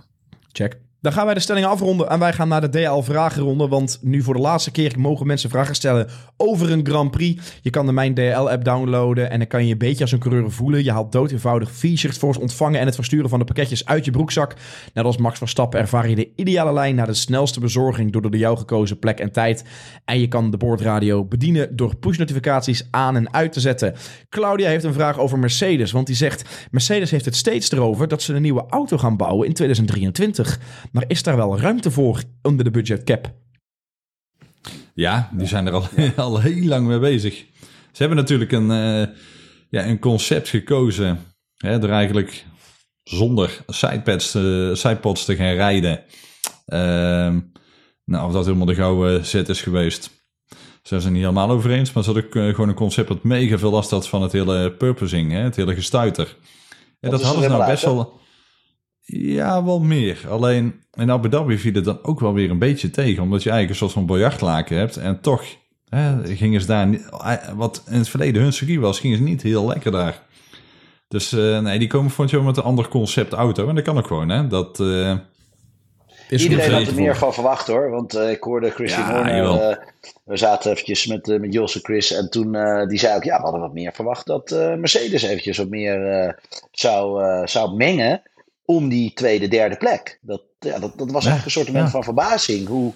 [0.53, 0.84] check.
[1.05, 3.69] Dan gaan wij de stellingen afronden en wij gaan naar de DL-vragenronde.
[3.69, 7.59] Want nu voor de laatste keer mogen mensen vragen stellen over een Grand Prix.
[7.63, 10.51] Je kan de Mijn DL-app downloaden en dan kan je een beetje als een coureur
[10.51, 10.85] voelen.
[10.85, 14.05] Je haalt dood eenvoudig features voor het ontvangen en het versturen van de pakketjes uit
[14.05, 14.55] je broekzak.
[14.95, 18.39] Net als Max Verstappen ervaar je de ideale lijn naar de snelste bezorging door de
[18.39, 19.65] jou gekozen plek en tijd.
[20.05, 23.95] En je kan de boordradio bedienen door push-notificaties aan en uit te zetten.
[24.29, 26.69] Claudia heeft een vraag over Mercedes, want die zegt...
[26.71, 30.61] Mercedes heeft het steeds erover dat ze een nieuwe auto gaan bouwen in 2023...
[30.95, 33.35] Maar is daar wel ruimte voor onder de budget cap?
[34.95, 37.45] Ja, die zijn er al, al heel lang mee bezig.
[37.93, 39.17] Ze hebben natuurlijk een, uh,
[39.71, 41.19] ja, een concept gekozen.
[41.57, 42.45] Hè, door eigenlijk
[43.03, 46.05] zonder sidepads, uh, sidepods te gaan rijden.
[46.67, 47.37] Uh,
[48.05, 50.11] nou, of dat helemaal de gouden zet is geweest.
[50.83, 51.93] Ze zijn er niet helemaal over eens.
[51.93, 54.73] Maar ze hadden uh, gewoon een concept dat mega veel last had van het hele
[54.73, 55.33] purposing.
[55.33, 56.37] Hè, het hele gestuiter.
[57.01, 58.23] En dat, dat hadden ze nou best wel...
[59.07, 60.27] Ja, wel meer.
[60.29, 63.23] Alleen in Abu Dhabi viel het dan ook wel weer een beetje tegen.
[63.23, 64.97] Omdat je eigenlijk een soort van biljartlaken hebt.
[64.97, 65.45] En toch
[65.89, 66.99] hè, gingen ze daar...
[67.57, 70.23] Wat in het verleden hun circuit was, gingen ze niet heel lekker daar.
[71.09, 73.69] Dus uh, nee, die komen vond je met een ander concept auto.
[73.69, 74.47] En dat kan ook gewoon, hè.
[74.47, 74.79] Dat...
[74.79, 75.15] Uh,
[76.29, 77.91] Iedereen had er meer van verwacht hoor.
[77.91, 79.95] Want uh, ik hoorde Christian ja, Horner.
[80.25, 82.13] we zaten eventjes met, met Jos en Chris.
[82.13, 82.53] En toen
[82.89, 86.39] die zei ook: Ja, we hadden wat meer verwacht dat Mercedes eventjes wat meer
[86.71, 88.23] zou, zou mengen
[88.65, 90.19] om die tweede, derde plek.
[90.23, 91.89] Dat, ja, dat, dat was echt een soort ja.
[91.89, 92.93] van verbazing hoe,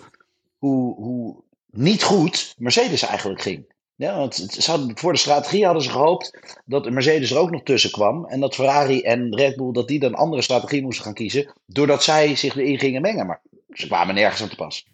[0.59, 1.37] hoe, hoe
[1.71, 3.77] niet goed Mercedes eigenlijk ging.
[3.97, 7.63] Ja, want ze hadden, voor de strategie hadden ze gehoopt dat Mercedes er ook nog
[7.63, 8.25] tussen kwam.
[8.25, 11.53] En dat Ferrari en Red Bull dat die dan andere strategie moesten gaan kiezen.
[11.67, 13.27] Doordat zij zich erin gingen mengen.
[13.27, 13.41] Maar
[13.73, 14.87] ze kwamen nergens aan te pas.
[14.87, 14.93] 0.0.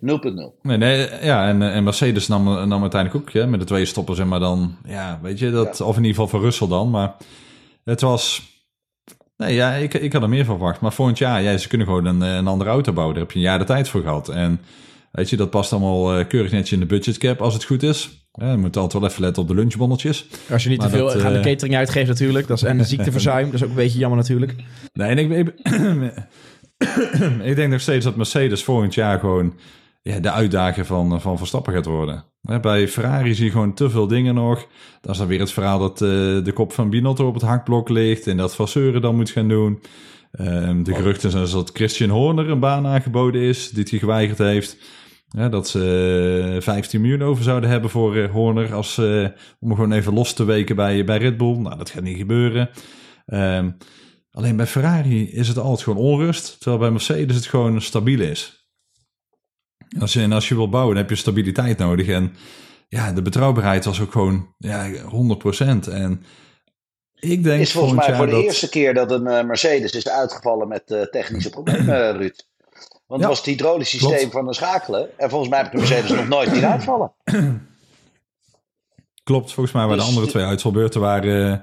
[0.63, 4.17] Nee, nee, ja, en, en Mercedes nam, nam uiteindelijk ook ja, met de twee stoppen,
[4.17, 4.77] zeg maar dan.
[4.85, 6.91] Ja, weet je, dat, of in ieder geval voor Russell dan.
[6.91, 7.17] Maar
[7.85, 8.54] het was
[9.37, 10.81] Nee, ja, ik, ik had er meer van verwacht.
[10.81, 13.15] Maar volgend jaar, ja, ze kunnen gewoon een, eh, een andere auto bouwen.
[13.15, 14.29] Daar heb je een jaar de tijd voor gehad.
[14.29, 14.61] En
[15.13, 18.29] weet je, dat past allemaal uh, keurig netjes in de budgetcap als het goed is.
[18.33, 20.27] Ja, je moet altijd wel even letten op de lunchbonnetjes.
[20.51, 22.47] Als je niet te veel gaat de eh, catering uitgeeft natuurlijk.
[22.47, 24.55] Dat is, en de ziekteverzuim, dat is ook een beetje jammer natuurlijk.
[24.93, 25.55] Nee, en ik, ik,
[27.51, 29.55] ik denk nog steeds dat Mercedes volgend jaar gewoon
[30.05, 32.25] ja, de uitdager van, van Verstappen gaat worden.
[32.61, 34.67] Bij Ferrari zie je gewoon te veel dingen nog.
[35.01, 36.09] Dan is dan weer het verhaal dat uh,
[36.45, 39.83] de kop van Binotto op het hakblok ligt en dat Vasseuren dan moet gaan doen.
[40.41, 44.79] Um, de geruchten zijn dat Christian Horner een baan aangeboden is, die hij geweigerd heeft.
[45.29, 48.99] Ja, dat ze 15 miljoen over zouden hebben voor uh, Horner als,
[49.61, 51.57] om gewoon even los te weken bij, bij Red Bull.
[51.57, 52.71] Nou, dat gaat niet gebeuren.
[53.27, 53.77] Um,
[54.31, 58.64] alleen bij Ferrari is het altijd gewoon onrust, terwijl bij Mercedes het gewoon stabiel is.
[60.01, 62.09] Als je, en als je wil bouwen, dan heb je stabiliteit nodig.
[62.09, 62.35] En
[62.89, 65.89] ja, de betrouwbaarheid was ook gewoon ja, 100%.
[65.91, 66.25] En
[67.15, 70.69] ik denk is volgens mij voor de eerste keer dat een uh, Mercedes is uitgevallen
[70.69, 72.47] met uh, technische problemen, uh, Ruud.
[73.07, 75.19] Want het was het hydraulisch systeem van de schakelen.
[75.19, 77.13] En volgens mij heb ik de Mercedes nog nooit niet uitvallen.
[79.25, 81.63] Klopt, volgens mij waren dus, de andere twee uitvalbeurten waren,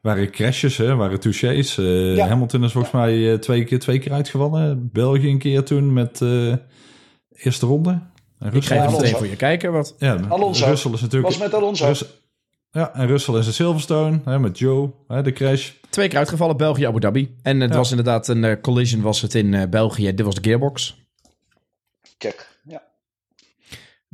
[0.00, 1.74] waren crashes, hè, waren touches.
[1.74, 2.28] Ja.
[2.28, 4.90] Hamilton is volgens mij twee, keer, twee keer uitgevallen.
[4.92, 6.20] België een keer toen met
[7.44, 8.00] eerste ronde.
[8.38, 9.72] En ik ga even meteen voor je kijken.
[9.72, 9.94] Wat...
[9.98, 10.66] Ja, Alonso.
[10.66, 11.32] Russell is natuurlijk...
[11.32, 11.92] Was met Alonso.
[12.70, 15.70] ja, en Russell is een Silverstone hè, met Joe, hè, de crash.
[15.90, 17.36] Twee keer uitgevallen, België, Abu Dhabi.
[17.42, 20.14] En het was inderdaad een uh, collision was het in uh, België.
[20.14, 21.00] Dit was de gearbox.
[22.18, 22.51] Check.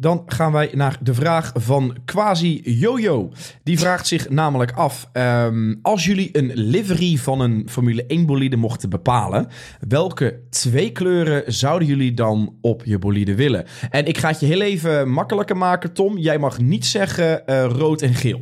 [0.01, 3.30] Dan gaan wij naar de vraag van Quasi Jojo.
[3.62, 8.57] Die vraagt zich namelijk af: ehm, als jullie een livery van een Formule 1 bolide
[8.57, 9.49] mochten bepalen,
[9.88, 13.66] welke twee kleuren zouden jullie dan op je bolide willen?
[13.90, 16.18] En ik ga het je heel even makkelijker maken, Tom.
[16.18, 18.40] Jij mag niet zeggen uh, rood en geel.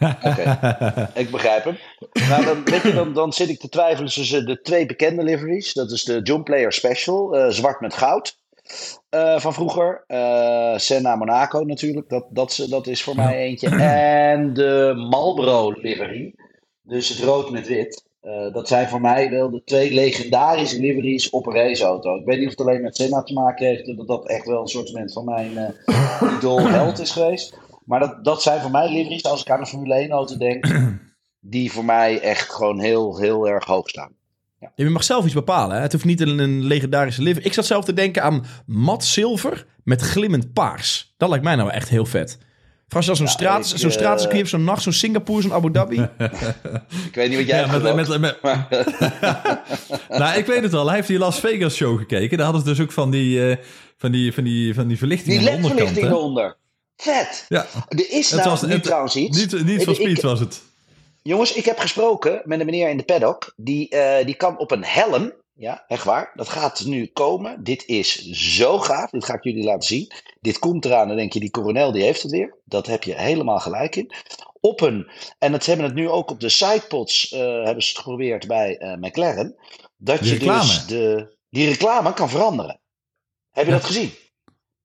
[0.00, 1.78] Oké, ik begrijp hem.
[2.28, 5.72] Nou, dan, weet je, dan, dan zit ik te twijfelen tussen de twee bekende liveries.
[5.72, 8.40] Dat is de John Player Special, uh, zwart met goud.
[9.10, 10.04] Uh, van vroeger.
[10.08, 12.08] Uh, Senna Monaco natuurlijk.
[12.08, 13.68] Dat, dat, dat is voor mij eentje.
[13.68, 16.34] En de Marlboro livery.
[16.82, 18.04] Dus het rood met wit.
[18.22, 22.16] Uh, dat zijn voor mij wel de twee legendarische liveries op een raceauto.
[22.16, 23.96] Ik weet niet of het alleen met Senna te maken heeft.
[23.96, 25.74] Dat dat echt wel een soort van mijn
[26.36, 27.58] idool held is geweest.
[27.84, 30.66] Maar dat, dat zijn voor mij liveries, als ik aan een Formule 1 auto denk,
[31.40, 34.12] die voor mij echt gewoon heel, heel erg hoog staan.
[34.62, 34.72] Ja.
[34.74, 35.76] Je mag zelf iets bepalen.
[35.76, 35.82] Hè?
[35.82, 37.46] Het hoeft niet een, een legendarische livery.
[37.46, 41.14] Ik zat zelf te denken aan mat zilver met glimmend paars.
[41.16, 42.38] Dat lijkt mij nou echt heel vet.
[42.88, 43.94] Vooral als zo'n ja, straat, zo'n uh...
[43.94, 45.96] straatcircuit, zo'n nacht, zo'n Singapore, zo'n Abu Dhabi.
[47.08, 48.38] ik weet niet wat jij ja, met, met, met,
[50.18, 50.86] Nou, ik weet het al.
[50.86, 52.36] Hij heeft die Las Vegas show gekeken.
[52.36, 53.56] Daar hadden ze dus ook van die, uh,
[53.96, 55.94] van die, van die, van die verlichting die aan de onderkant.
[55.94, 56.56] Die onder.
[56.96, 57.44] Vet.
[57.48, 57.66] Ja.
[57.88, 59.38] Er is nou was, nu het, trouwens iets.
[59.38, 60.62] Niet, niet van Speed was het.
[61.22, 63.52] Jongens, ik heb gesproken met een meneer in de paddock.
[63.56, 65.32] Die, uh, die kan op een helm.
[65.54, 66.32] Ja, echt waar.
[66.34, 67.64] Dat gaat nu komen.
[67.64, 69.10] Dit is zo gaaf.
[69.10, 70.12] Dit ga ik jullie laten zien.
[70.40, 71.08] Dit komt eraan.
[71.08, 72.58] Dan denk je, die coronel die heeft het weer.
[72.64, 74.12] Dat heb je helemaal gelijk in.
[74.60, 77.98] Op een, en dat hebben het nu ook op de sidepods uh, hebben ze het
[77.98, 79.56] geprobeerd bij uh, McLaren.
[79.96, 82.80] Dat je dus de, die reclame kan veranderen.
[83.50, 83.76] Heb je ja.
[83.76, 84.12] dat gezien?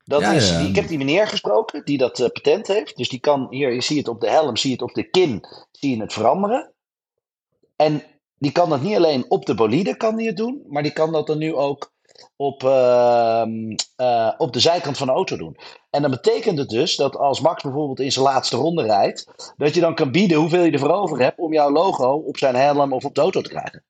[0.07, 2.97] Dat is, Ik heb die meneer gesproken die dat uh, patent heeft.
[2.97, 5.09] Dus die kan, hier, je ziet het op de helm, zie je het op de
[5.09, 6.73] kin, zie je het veranderen.
[7.75, 8.03] En
[8.37, 11.11] die kan dat niet alleen op de bolide kan die het doen, maar die kan
[11.11, 11.91] dat dan nu ook
[12.35, 13.43] op, uh,
[13.97, 15.57] uh, op de zijkant van de auto doen.
[15.89, 19.73] En dan betekent het dus dat als Max bijvoorbeeld in zijn laatste ronde rijdt, dat
[19.73, 22.93] je dan kan bieden hoeveel je ervoor over hebt om jouw logo op zijn helm
[22.93, 23.83] of op de auto te krijgen.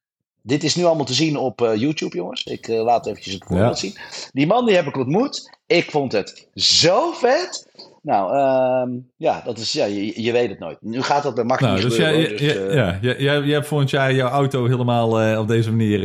[0.47, 2.43] Dit is nu allemaal te zien op uh, YouTube, jongens.
[2.43, 3.87] Ik uh, laat eventjes het voorbeeld ja.
[3.87, 3.97] zien.
[4.33, 5.57] Die man die heb ik ontmoet.
[5.65, 7.67] Ik vond het zo vet.
[8.01, 10.77] Nou, uh, ja, dat is, ja je, je, weet het nooit.
[10.81, 12.19] Nu gaat dat bij Max nou, dus gebeuren.
[12.19, 15.69] Jij, dus, uh, ja, jij, jij, jij hebt volgend jaar jouw auto helemaal op deze
[15.69, 16.01] manier...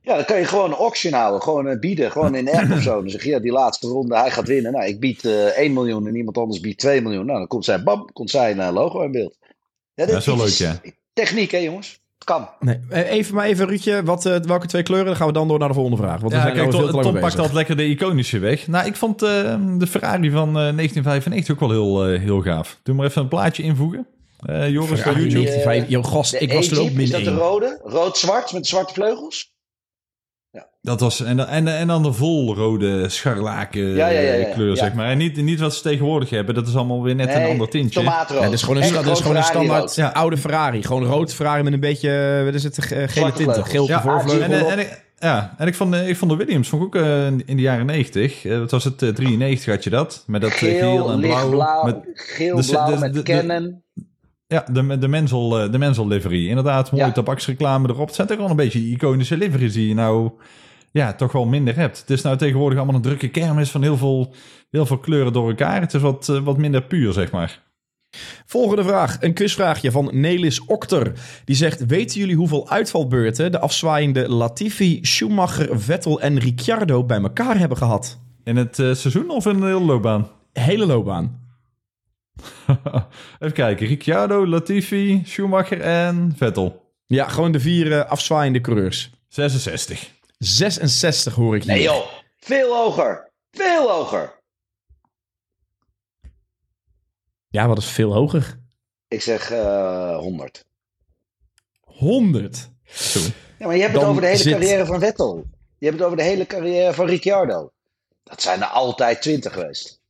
[0.00, 1.42] Ja, dan kan je gewoon een auction houden.
[1.42, 2.10] Gewoon bieden.
[2.10, 3.00] Gewoon in app of zo.
[3.00, 4.72] Dan zeg je, ja, die laatste ronde, hij gaat winnen.
[4.72, 7.26] Nou, ik bied 1 miljoen en iemand anders biedt 2 miljoen.
[7.26, 9.36] Nou, dan komt zijn, bam, komt zijn logo in beeld.
[9.94, 10.80] Ja, dat is wel leuk, ja.
[11.12, 12.01] Techniek, hè, jongens?
[12.24, 12.48] Kan.
[12.60, 12.78] Nee.
[12.88, 15.06] Eh, even maar even, Ruudje, wat, uh, welke twee kleuren?
[15.06, 16.20] Dan gaan we dan door naar de volgende vraag.
[16.20, 18.66] Want ja, we zijn kijk, Tom pakt altijd lekker de iconische weg.
[18.66, 19.28] Nou, ik vond uh,
[19.78, 22.78] de Ferrari van 1995 ook wel heel, heel gaaf.
[22.82, 24.06] Doe maar even een plaatje invoegen.
[24.46, 25.44] Joris van YouTube.
[25.44, 25.88] 1995.
[25.88, 27.80] Yo, gast, ik was er ook min Is dat de rode?
[27.84, 29.51] Rood-zwart met zwarte vleugels?
[30.52, 30.66] Ja.
[30.82, 35.08] Dat was, en, en, en dan de volrode scharlaken ja, ja, ja, kleur, zeg maar.
[35.08, 37.68] En niet, niet wat ze tegenwoordig hebben, dat is allemaal weer net nee, een ander
[37.68, 38.00] tintje.
[38.00, 38.38] Tomatrood.
[38.38, 40.82] Ja, dat is gewoon een, dat is gewoon een standaard ja, oude Ferrari.
[40.82, 43.66] Gewoon rood Ferrari met een beetje, wat is het, gele tinten.
[43.66, 44.42] Geel ja, voorvleugel.
[44.42, 44.86] En, en, en,
[45.22, 47.86] ja, en ik vond, ik vond de Williams vond ik ook uh, in de jaren
[47.86, 48.44] 90.
[48.44, 49.02] Uh, wat was het?
[49.02, 50.24] Uh, 93 had je dat.
[50.26, 51.84] Met dat geel, geel en blauw.
[51.84, 53.82] met, geel, de, blauw de, met de, Canon.
[54.52, 56.48] Ja, de, de Menzel, de Menzel livery.
[56.48, 57.12] Inderdaad, mooie ja.
[57.12, 58.06] tabaksreclame erop.
[58.06, 60.30] Het zijn toch wel een beetje iconische liveries die je nou
[60.90, 62.00] ja, toch wel minder hebt.
[62.00, 64.34] Het is nou tegenwoordig allemaal een drukke kermis van heel veel,
[64.70, 65.80] heel veel kleuren door elkaar.
[65.80, 67.62] Het is wat, uh, wat minder puur, zeg maar.
[68.46, 71.12] Volgende vraag, een quizvraagje van Nelis Okter.
[71.44, 77.58] Die zegt, weten jullie hoeveel uitvalbeurten de afzwaaiende Latifi, Schumacher, Vettel en Ricciardo bij elkaar
[77.58, 78.18] hebben gehad?
[78.44, 80.28] In het uh, seizoen of in de hele loopbaan?
[80.52, 81.41] Hele loopbaan.
[83.38, 86.90] Even kijken, Ricciardo, Latifi, Schumacher en Vettel.
[87.06, 89.10] Ja, gewoon de vier uh, afzwaaiende coureurs.
[89.28, 90.10] 66.
[90.38, 91.72] 66 hoor ik hier.
[91.72, 92.06] Nee joh,
[92.36, 93.30] veel hoger.
[93.50, 94.40] Veel hoger.
[97.48, 98.58] Ja, wat is veel hoger?
[99.08, 100.64] Ik zeg uh, 100.
[101.80, 102.70] 100?
[103.58, 105.44] Ja, maar je hebt het over de hele carrière van Vettel.
[105.78, 107.72] Je hebt het over de hele carrière van Ricciardo.
[108.22, 110.01] Dat zijn er altijd 20 geweest.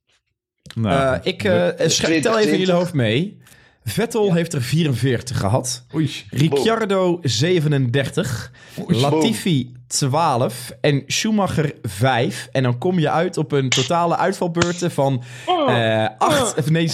[0.74, 3.40] Nou, uh, ik uh, tel even in jullie hoofd mee.
[3.84, 4.34] Vettel ja.
[4.34, 5.84] heeft er 44 gehad.
[5.94, 6.10] Oei.
[6.30, 8.52] Ricciardo 37.
[8.80, 12.48] Oei, Latifi 12 en Schumacher 5.
[12.52, 16.90] En dan kom je uit op een totale uitvalbeurten van uh, 8, nee,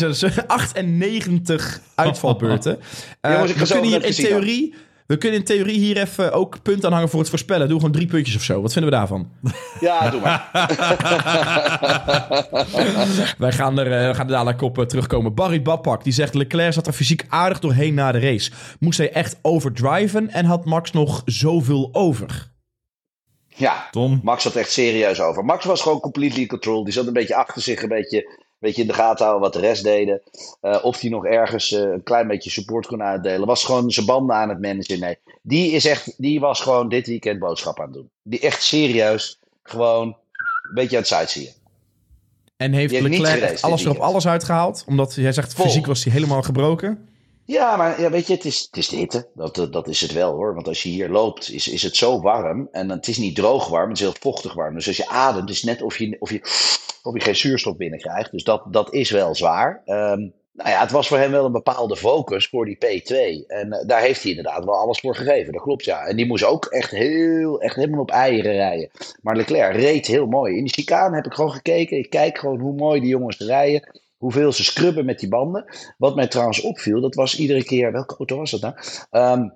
[0.46, 2.78] 98 uitvalbeurten.
[3.22, 4.74] Uh, Jongens, we kunnen hier in theorie...
[5.08, 7.68] We kunnen in theorie hier even ook punten aanhangen voor het voorspellen.
[7.68, 8.62] Doe gewoon drie puntjes of zo.
[8.62, 9.30] Wat vinden we daarvan?
[9.80, 10.48] Ja, doe maar.
[13.38, 15.34] Wij gaan er, uh, gaan er dadelijk op uh, terugkomen.
[15.34, 16.34] Barry Bapak die zegt...
[16.34, 18.50] Leclerc zat er fysiek aardig doorheen na de race.
[18.80, 22.50] Moest hij echt overdriven en had Max nog zoveel over?
[23.46, 24.20] Ja, Tom.
[24.22, 25.44] Max had echt serieus over.
[25.44, 26.84] Max was gewoon completely control.
[26.84, 29.68] Die zat een beetje achter zich, een beetje, beetje in de gaten houden wat de
[29.68, 30.22] rest deden.
[30.62, 33.46] Uh, of hij nog ergens uh, een klein beetje support kon uitdelen.
[33.46, 35.00] Was gewoon zijn banden aan het managen.
[35.00, 38.10] Nee, die, is echt, die was gewoon dit weekend boodschap aan het doen.
[38.22, 41.52] Die echt serieus gewoon een beetje aan het sightseeën.
[42.56, 44.84] En heeft Leclerc alles erop alles uitgehaald?
[44.86, 47.08] Omdat jij zegt, fysiek was hij helemaal gebroken.
[47.48, 49.28] Ja, maar ja, weet je, het is, het is de hitte.
[49.34, 50.54] Dat, dat is het wel hoor.
[50.54, 52.68] Want als je hier loopt, is, is het zo warm.
[52.72, 54.74] En het is niet droog warm, het is heel vochtig warm.
[54.74, 56.40] Dus als je ademt, is het net of je, of je,
[57.02, 58.30] of je geen zuurstof binnenkrijgt.
[58.30, 59.82] Dus dat, dat is wel zwaar.
[59.86, 63.46] Um, nou ja, het was voor hem wel een bepaalde focus voor die P2.
[63.46, 65.52] En uh, daar heeft hij inderdaad wel alles voor gegeven.
[65.52, 66.06] Dat klopt, ja.
[66.06, 68.90] En die moest ook echt, heel, echt helemaal op eieren rijden.
[69.22, 70.56] Maar Leclerc reed heel mooi.
[70.56, 71.98] In die chicane heb ik gewoon gekeken.
[71.98, 74.00] Ik kijk gewoon hoe mooi die jongens rijden.
[74.18, 75.64] Hoeveel ze scrubben met die banden.
[75.96, 77.92] Wat mij trouwens opviel, dat was iedere keer.
[77.92, 78.74] Welke auto was dat nou?
[79.10, 79.52] Um,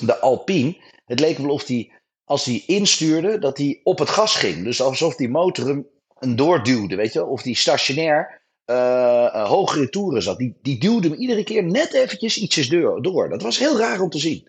[0.00, 0.76] de Alpine.
[1.04, 1.92] Het leek wel of die,
[2.24, 4.64] als hij instuurde, dat hij op het gas ging.
[4.64, 5.86] Dus alsof die motor hem
[6.18, 10.38] een doorduwde, weet je Of die stationair uh, hogere toeren zat.
[10.38, 12.68] Die, die duwde hem iedere keer net eventjes ietsjes
[13.00, 13.28] door.
[13.28, 14.48] Dat was heel raar om te zien.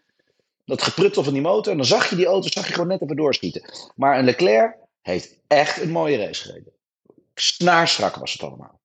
[0.65, 1.71] Dat gepruttel van die motor.
[1.71, 3.71] En dan zag je die auto zag je gewoon net even doorschieten.
[3.95, 6.73] Maar een Leclerc heeft echt een mooie race gereden.
[7.33, 8.78] Snaarstrak was het allemaal.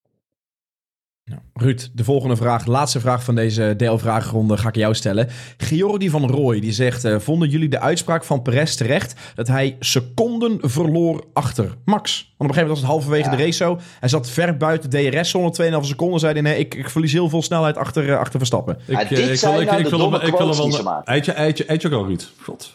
[1.26, 1.42] Ja.
[1.54, 5.28] Ruud, de volgende vraag, laatste vraag van deze deelvraagronde ga ik jou stellen.
[5.56, 9.76] Geordi van Rooij die zegt: uh, Vonden jullie de uitspraak van Perez terecht dat hij
[9.80, 12.14] seconden verloor achter Max?
[12.14, 13.78] Want op een gegeven moment was het halverwege de race zo.
[14.00, 16.20] Hij zat ver buiten de DRS, 2,5 seconden.
[16.20, 18.78] Zei hij: Nee, ik, ik verlies heel veel snelheid achter, uh, achter Verstappen.
[18.86, 21.02] Ik, uh, ik, wil, ik, nou ik, ik, wil, ik wil hem wel.
[21.04, 22.30] Eitje, eitje, eitje ook al, Ruud.
[22.42, 22.72] God.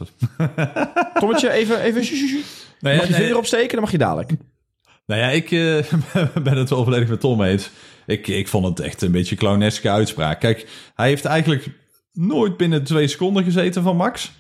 [1.19, 1.81] Tommetje, even.
[1.81, 2.01] even
[2.79, 3.71] nee, mag je nee, vinger opsteken?
[3.71, 4.31] Dan mag je dadelijk.
[5.05, 5.49] Nou ja, ik
[6.43, 7.69] ben het wel volledig met Tom eens.
[8.10, 10.39] Ik, ik vond het echt een beetje clowneske uitspraak.
[10.39, 11.68] Kijk, hij heeft eigenlijk
[12.14, 14.32] nooit binnen twee seconden gezeten van Max.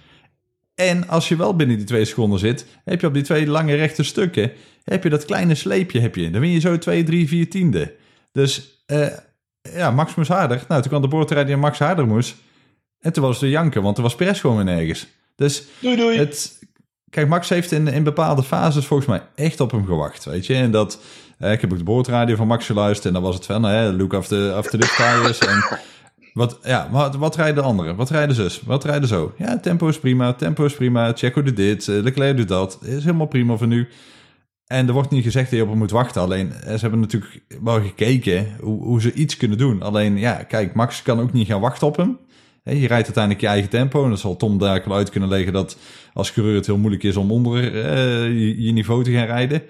[0.75, 3.75] En als je wel binnen die twee seconden zit, heb je op die twee lange
[3.75, 4.51] rechte stukken,
[4.83, 6.29] heb je dat kleine sleepje, heb je.
[6.29, 7.95] Dan win je zo 2, 3, 4 tiende.
[8.31, 9.07] Dus uh,
[9.61, 10.63] ja, Max moest harder.
[10.67, 12.35] Nou, toen kwam de boordrijder en Max harder moest.
[12.99, 15.07] En toen was het de janken, want er was Perez gewoon weer nergens.
[15.35, 16.17] Dus doei, doei.
[16.17, 16.59] Het,
[17.09, 20.53] kijk, Max heeft in, in bepaalde fases volgens mij echt op hem gewacht, weet je.
[20.53, 21.01] En dat,
[21.39, 23.91] uh, ik heb ook de boordradio van Max geluisterd en dan was het van, hè,
[23.91, 25.37] look after, after the tires.
[25.37, 25.79] en
[26.33, 27.95] wat, ja, wat, rijden de anderen?
[27.95, 28.61] Wat rijden zus?
[28.61, 29.33] Wat rijden zo?
[29.37, 31.11] Ja, tempo is prima, tempo is prima.
[31.15, 32.79] Checo doet dit, uh, Leclerc doet dat.
[32.81, 33.87] Is helemaal prima voor nu.
[34.69, 36.21] En er wordt niet gezegd dat je op hem moet wachten.
[36.21, 39.81] Alleen, eh, ze hebben natuurlijk wel gekeken hoe, hoe ze iets kunnen doen.
[39.81, 42.17] Alleen, ja, kijk, Max kan ook niet gaan wachten op hem.
[42.63, 44.03] Je rijdt uiteindelijk je eigen tempo.
[44.03, 45.77] En dan zal Tom daar wel uit kunnen leggen dat
[46.13, 49.61] als coureur het heel moeilijk is om onder uh, je, niveau te gaan rijden.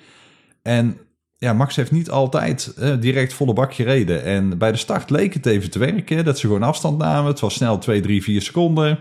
[0.61, 0.97] En
[1.37, 4.23] ja, Max heeft niet altijd uh, direct volle bak gereden.
[4.23, 6.25] En bij de start leek het even te werken.
[6.25, 7.31] Dat ze gewoon afstand namen.
[7.31, 8.99] Het was snel 2, 3, 4 seconden.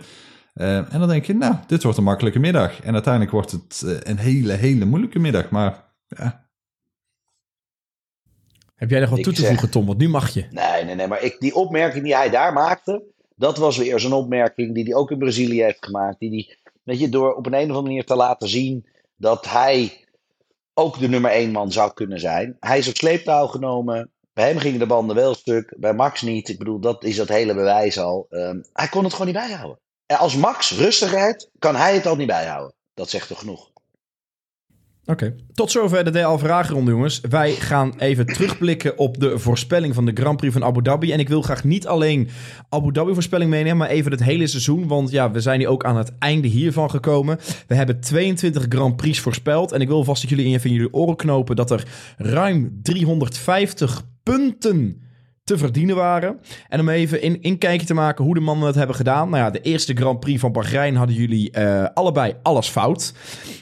[0.55, 2.81] Uh, en dan denk je, nou, dit wordt een makkelijke middag.
[2.81, 5.51] En uiteindelijk wordt het een hele, hele moeilijke middag.
[5.51, 6.47] Maar ja.
[8.75, 9.87] Heb jij nog wat toe te voegen, Tom?
[9.87, 10.45] Want nu mag je.
[10.51, 11.07] Nee, nee, nee.
[11.07, 13.03] Maar ik, die opmerking die hij daar maakte
[13.39, 16.19] dat was weer zo'n opmerking die hij ook in Brazilië heeft gemaakt.
[16.19, 18.87] Die die, weet je, door op een, een of andere manier te laten zien
[19.17, 20.07] dat hij
[20.75, 22.57] ook de nummer één man zou kunnen zijn.
[22.61, 24.13] Hij is op sleeptouw genomen.
[24.33, 26.49] Bij hem gingen de banden wel stuk, bij Max niet.
[26.49, 28.27] Ik bedoel, dat is dat hele bewijs al.
[28.31, 29.79] Um, hij kon het gewoon niet bijhouden.
[30.07, 32.75] En als Max rustig rijdt, kan hij het al niet bijhouden.
[32.95, 33.71] Dat zegt toch genoeg.
[35.11, 37.21] Oké, tot zover de DL vragenronde jongens.
[37.21, 41.13] Wij gaan even terugblikken op de voorspelling van de Grand Prix van Abu Dhabi.
[41.13, 42.29] En ik wil graag niet alleen
[42.69, 44.87] Abu Dhabi voorspelling meenemen, maar even het hele seizoen.
[44.87, 47.39] Want ja, we zijn nu ook aan het einde hiervan gekomen.
[47.67, 49.73] We hebben 22 Grand Prix voorspeld.
[49.73, 51.87] En ik wil vast dat jullie in even jullie oren knopen dat er
[52.17, 55.03] ruim 350 punten
[55.49, 56.41] te verdienen waren.
[56.69, 59.31] En om even in, inkijkje te maken hoe de mannen het hebben gedaan.
[59.31, 63.15] Nou ja, de eerste Grand Prix van Bahrein hadden jullie uh, allebei alles fout.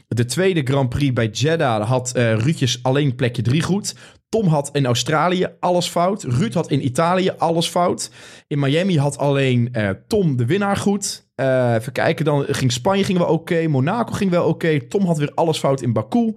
[0.08, 3.94] De tweede Grand Prix bij Jeddah had uh, Ruudjes alleen plekje 3 goed.
[4.28, 6.22] Tom had in Australië alles fout.
[6.22, 8.10] Ruud had in Italië alles fout.
[8.46, 11.25] In Miami had alleen uh, Tom de winnaar goed.
[11.40, 13.68] Uh, even kijken, dan ging Spanje ging wel oké.
[13.68, 14.80] Monaco ging wel oké.
[14.80, 16.34] Tom had weer alles fout in Baku.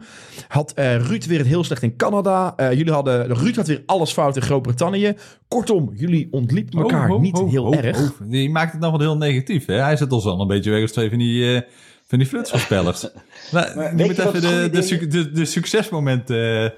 [0.47, 2.53] Had uh, Ruud weer het heel slecht in Canada.
[2.57, 5.13] Uh, jullie hadden, Ruud had weer alles fout in Groot-Brittannië.
[5.47, 8.17] Kortom, jullie ontliepen elkaar oh, niet heel erg.
[8.23, 9.65] Die maakt het nog wel heel negatief.
[9.65, 9.75] Hè?
[9.81, 11.63] Hij zit ons al een beetje weg als twee van die,
[12.07, 13.01] van die flitsvoorspellers.
[13.51, 16.73] maar, maar, moet even de, de, de, de, succesmomenten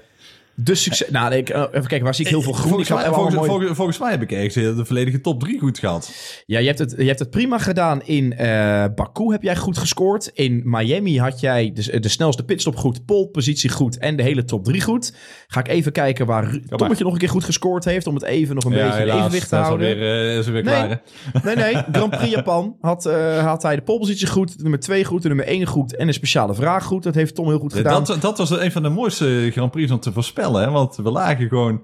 [0.54, 1.10] de succes...
[1.10, 2.68] Nou, ik, even kijken, waar zie ik heel veel groen?
[2.68, 3.74] Volgens, ik mij, volgens, mooi...
[3.74, 6.12] volgens, mij heb ik ergens de volledige top 3 goed gehad.
[6.46, 8.02] Ja, je hebt het, je hebt het prima gedaan.
[8.02, 10.30] In uh, Baku heb jij goed gescoord.
[10.34, 14.44] In Miami had jij de, de snelste pitstop goed, pole positie goed en de hele
[14.44, 15.14] top 3 goed.
[15.46, 18.54] Ga ik even kijken waar Tommetje nog een keer goed gescoord heeft, om het even
[18.54, 19.88] nog een ja, beetje helaas, evenwicht te houden.
[19.88, 21.02] Is alweer, uh, is weer nee, klaar,
[21.44, 21.74] nee, nee.
[21.92, 25.22] Grand Prix Japan had, uh, had hij de pole positie goed, de nummer 2 goed,
[25.22, 27.02] de nummer 1 goed en een speciale vraag goed.
[27.02, 28.04] Dat heeft Tom heel goed gedaan.
[28.04, 30.70] Dat, dat was een van de mooiste Grand Prix om te voorspellen, hè?
[30.70, 31.82] want we lagen gewoon...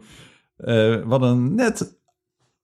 [0.58, 1.98] Uh, we hadden net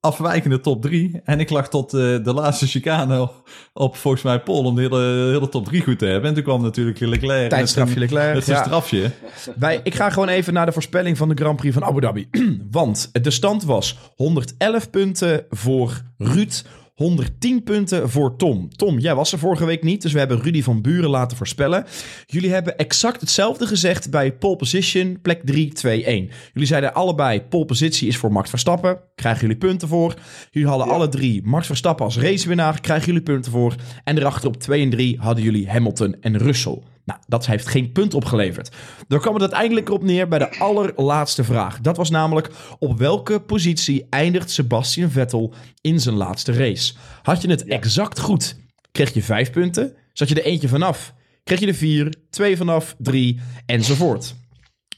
[0.04, 1.20] afwijkende top 3.
[1.24, 3.30] En ik lag tot uh, de laatste chicane
[3.72, 4.98] op volgens mij Pol om de hele,
[5.32, 6.28] hele top 3 goed te hebben.
[6.28, 7.50] En toen kwam natuurlijk Leclerc.
[7.50, 8.42] Tijdstrafje Leclerc.
[8.42, 8.64] Zijn ja.
[8.64, 9.10] strafje.
[9.56, 12.28] Wij, ik ga gewoon even naar de voorspelling van de Grand Prix van Abu Dhabi.
[12.70, 16.62] Want de stand was 111 punten voor Ruud.
[16.94, 18.68] 110 punten voor Tom.
[18.76, 21.84] Tom, jij was er vorige week niet, dus we hebben Rudy van Buren laten voorspellen.
[22.26, 26.30] Jullie hebben exact hetzelfde gezegd bij pole position, plek 3, 2, 1.
[26.52, 29.00] Jullie zeiden allebei, pole positie is voor Max Verstappen.
[29.14, 30.14] Krijgen jullie punten voor.
[30.50, 32.80] Jullie hadden alle drie Max Verstappen als racewinnaar.
[32.80, 33.74] Krijgen jullie punten voor.
[34.04, 36.82] En erachter op 2 en 3 hadden jullie Hamilton en Russell.
[37.04, 38.70] Nou, dat heeft geen punt opgeleverd.
[39.08, 41.80] Dan kwam het uiteindelijk op neer bij de allerlaatste vraag.
[41.80, 46.94] Dat was namelijk op welke positie eindigt Sebastian Vettel in zijn laatste race?
[47.22, 48.56] Had je het exact goed,
[48.92, 49.96] kreeg je vijf punten.
[50.12, 54.34] Zat je er eentje vanaf, kreeg je er vier, twee vanaf, drie enzovoort.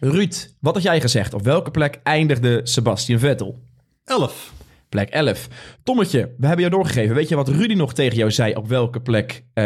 [0.00, 1.34] Ruud, wat had jij gezegd?
[1.34, 3.62] Op welke plek eindigde Sebastian Vettel?
[4.04, 4.52] Elf.
[4.88, 5.48] Plek 11.
[5.82, 7.14] Tommetje, we hebben jou doorgegeven.
[7.14, 9.64] Weet je wat Rudy nog tegen jou zei op welke plek uh,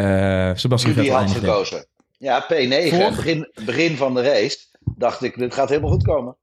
[0.55, 1.47] Sebastian Rudy Vettel eindigde?
[1.47, 1.86] had gekozen.
[2.21, 3.16] Ja, P9.
[3.16, 4.59] Begin, begin van de race
[4.97, 6.37] dacht ik, dit gaat helemaal goed komen.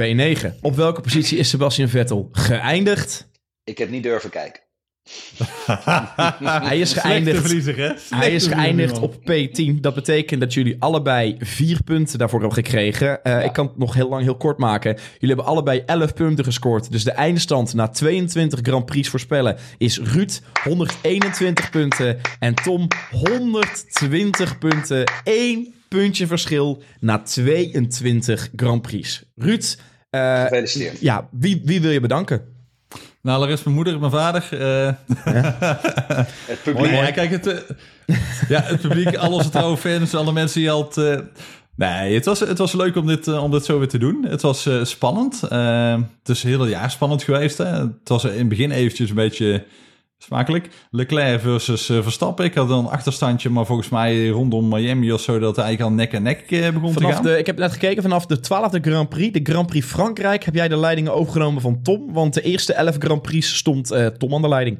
[0.00, 0.60] P9.
[0.60, 3.30] Op welke positie is Sebastian Vettel geëindigd?
[3.64, 4.62] Ik heb niet durven kijken.
[6.68, 7.66] hij is geëindigd,
[8.10, 9.80] hij is geëindigd op P10.
[9.80, 13.20] Dat betekent dat jullie allebei vier punten daarvoor hebben gekregen.
[13.22, 14.94] Uh, Ik kan het nog heel lang heel kort maken.
[14.94, 16.92] Jullie hebben allebei 11 punten gescoord.
[16.92, 24.58] Dus de eindstand na 22 Grand Prix voorspellen is Ruud 121 punten en Tom 120
[24.58, 25.12] punten.
[25.24, 29.22] Eén puntje verschil na 22 Grand Prix.
[29.36, 29.76] Ruud,
[30.10, 31.00] uh, gefeliciteerd.
[31.00, 32.51] Ja, wie, wie wil je bedanken?
[33.22, 34.48] Nou, allereerst mijn moeder, mijn vader.
[34.52, 34.92] Uh...
[36.46, 36.90] het publiek.
[36.90, 38.16] ja, kijk, het, uh,
[38.48, 40.92] ja, het publiek, al onze trouwe fans, alle mensen die al...
[40.98, 41.18] Uh...
[41.74, 44.24] Nee, het was, het was leuk om dit, om dit zo weer te doen.
[44.24, 45.40] Het was spannend.
[45.40, 47.58] het is heel jaar spannend geweest.
[47.58, 47.64] Hè?
[47.64, 49.64] Het was in het begin eventjes een beetje
[50.22, 50.68] Smakelijk.
[50.90, 52.44] Leclerc versus uh, Verstappen.
[52.44, 55.38] Ik had een achterstandje, maar volgens mij rondom Miami of zo...
[55.38, 57.24] dat hij eigenlijk al nek en nek uh, begon vanaf te gaan.
[57.24, 60.44] De, ik heb net gekeken, vanaf de twaalfde Grand Prix, de Grand Prix Frankrijk...
[60.44, 62.12] heb jij de leidingen overgenomen van Tom.
[62.12, 64.78] Want de eerste elf Grand Prix stond uh, Tom aan de leiding.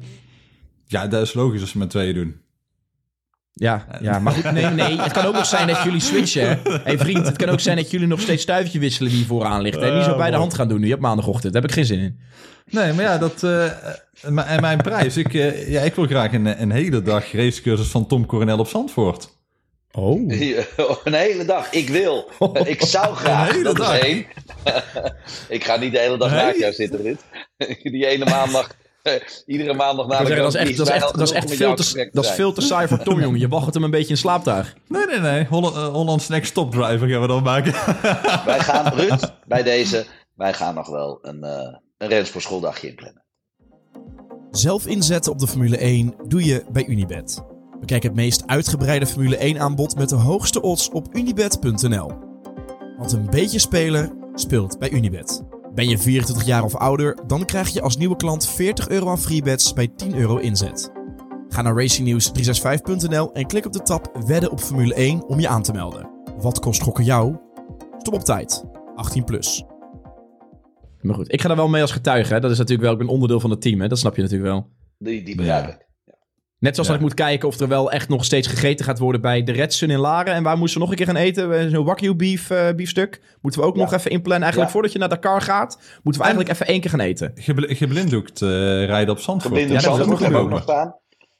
[0.87, 2.42] Ja, dat is logisch als ze met tweeën doen.
[3.55, 5.01] Ja, ja, maar goed, nee, nee.
[5.01, 6.47] Het kan ook nog zijn dat jullie switchen.
[6.63, 9.61] Hé hey vriend, het kan ook zijn dat jullie nog steeds stuivertje wisselen wie vooraan
[9.61, 9.77] ligt.
[9.77, 11.53] En niet zo bij de hand gaan doen nu op maandagochtend.
[11.53, 12.19] Daar heb ik geen zin in.
[12.69, 13.65] Nee, maar ja, dat, uh,
[14.21, 15.17] en mijn prijs.
[15.17, 18.67] Ik, uh, ja, ik wil graag een, een hele dag racecursus van Tom Coronel op
[18.67, 19.29] Zandvoort.
[19.91, 20.19] Oh.
[21.03, 21.71] Een hele dag.
[21.71, 22.29] Ik wil.
[22.63, 23.49] Ik zou graag.
[23.49, 24.03] Een hele dag.
[25.49, 26.43] ik ga niet de hele dag nee.
[26.43, 27.19] naast jou zitten, Rit.
[27.93, 28.75] Die ene maandag.
[29.45, 31.75] Iedere maandag na de zeggen, dat is echt, dat is echt, dat is echt veel,
[31.75, 33.39] te, dat is veel te saai voor Tom, jongen.
[33.39, 34.75] Je wacht hem een beetje in slaaptuig.
[34.87, 35.45] Nee, nee, nee.
[35.45, 37.71] Holland, uh, Holland's Next Top Driver gaan we dan maken.
[38.45, 43.23] wij gaan, Ruud, bij deze, wij gaan nog wel een, uh, een rensportschooldagje inplannen.
[44.51, 47.43] Zelf inzetten op de Formule 1 doe je bij Unibet.
[47.79, 52.11] Bekijk het meest uitgebreide Formule 1 aanbod met de hoogste odds op unibet.nl.
[52.97, 55.43] Want een beetje speler speelt bij Unibet.
[55.73, 59.19] Ben je 24 jaar of ouder, dan krijg je als nieuwe klant 40 euro aan
[59.19, 60.91] freebets bij 10 euro inzet.
[61.47, 65.63] Ga naar racingnews365.nl en klik op de tab Wedden op Formule 1 om je aan
[65.63, 66.09] te melden.
[66.37, 67.37] Wat kost gokken jou?
[67.97, 68.63] Stop op tijd.
[68.95, 69.63] 18 plus.
[71.01, 72.33] Maar goed, ik ga daar wel mee als getuige.
[72.33, 72.39] Hè.
[72.39, 73.81] Dat is natuurlijk wel, ik ben onderdeel van het team.
[73.81, 73.87] Hè.
[73.87, 74.69] Dat snap je natuurlijk wel.
[74.97, 75.87] Die, die begrijp ik.
[76.63, 79.21] Net zoals dat ik moet kijken of er wel echt nog steeds gegeten gaat worden
[79.21, 80.33] bij de Red Sun in Laren.
[80.33, 81.69] En waar moesten we nog een keer gaan eten?
[81.69, 83.21] Zo'n Wagyu beef, uh, biefstuk.
[83.41, 84.41] Moeten we ook nog even inplannen.
[84.41, 87.31] Eigenlijk voordat je naar Dakar gaat, moeten we eigenlijk even één keer gaan eten.
[87.75, 88.49] geblinddoekt uh,
[88.85, 89.53] rijden op Zandvoort.
[89.53, 90.95] Geblinddoekt ja, Zandvoort hebben we ook nog staan.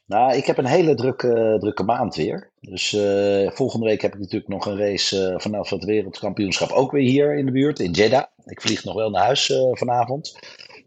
[0.06, 2.50] Nou, ik heb een hele drukke, drukke maand weer.
[2.60, 7.10] Dus uh, volgende week heb ik natuurlijk nog een race vanaf het wereldkampioenschap ook weer
[7.10, 8.24] hier in de buurt, in Jeddah.
[8.44, 10.38] Ik vlieg nog wel naar huis vanavond.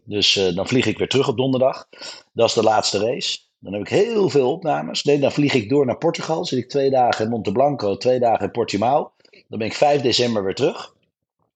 [0.04, 1.88] Dus dan vlieg ik weer terug op donderdag.
[2.32, 3.46] Dat is de laatste race.
[3.58, 5.04] Dan heb ik heel veel opnames.
[5.04, 6.44] Nee, dan vlieg ik door naar Portugal.
[6.44, 9.12] Zit ik twee dagen in Monte Blanco, twee dagen in Portimao.
[9.48, 10.94] Dan ben ik 5 december weer terug.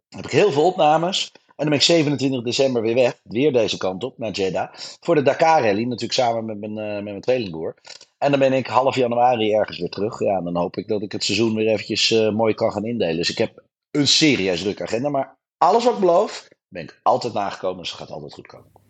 [0.09, 1.33] Dan heb ik heel veel opnames.
[1.33, 3.21] En dan ben ik 27 december weer weg.
[3.23, 4.69] Weer deze kant op, naar Jeddah.
[5.01, 7.75] Voor de Dakar Rally, natuurlijk samen met mijn, uh, met mijn tweelingboer.
[8.19, 10.19] En dan ben ik half januari ergens weer terug.
[10.19, 13.17] Ja, dan hoop ik dat ik het seizoen weer eventjes uh, mooi kan gaan indelen.
[13.17, 15.09] Dus ik heb een serieus druk agenda.
[15.09, 17.79] Maar alles wat ik beloof, ben ik altijd nagekomen.
[17.79, 18.82] Dus het gaat altijd goed komen.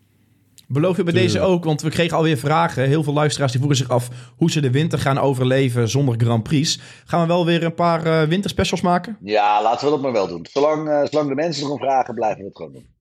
[0.72, 1.64] Beloof je bij deze ook?
[1.64, 2.88] Want we kregen alweer vragen.
[2.88, 6.42] Heel veel luisteraars die vroegen zich af hoe ze de winter gaan overleven zonder Grand
[6.42, 6.80] Prix.
[7.04, 9.16] Gaan we wel weer een paar uh, winterspecials maken?
[9.20, 10.46] Ja, laten we dat maar wel doen.
[10.50, 12.91] Zolang, uh, zolang de mensen erom vragen, blijven we het gewoon doen.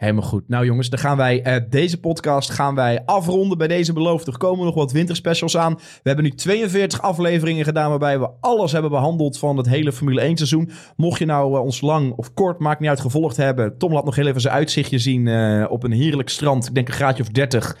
[0.00, 0.48] Helemaal goed.
[0.48, 4.32] Nou jongens, dan gaan wij uh, deze podcast gaan wij afronden bij deze beloofde.
[4.32, 5.74] Er komen nog wat winterspecials aan.
[5.74, 10.20] We hebben nu 42 afleveringen gedaan waarbij we alles hebben behandeld van het hele Formule
[10.20, 10.70] 1 seizoen.
[10.96, 13.78] Mocht je nou uh, ons lang of kort, maakt niet uit, gevolgd hebben.
[13.78, 16.66] Tom laat nog heel even zijn uitzichtje zien uh, op een heerlijk strand.
[16.66, 17.76] Ik denk een graadje of 30.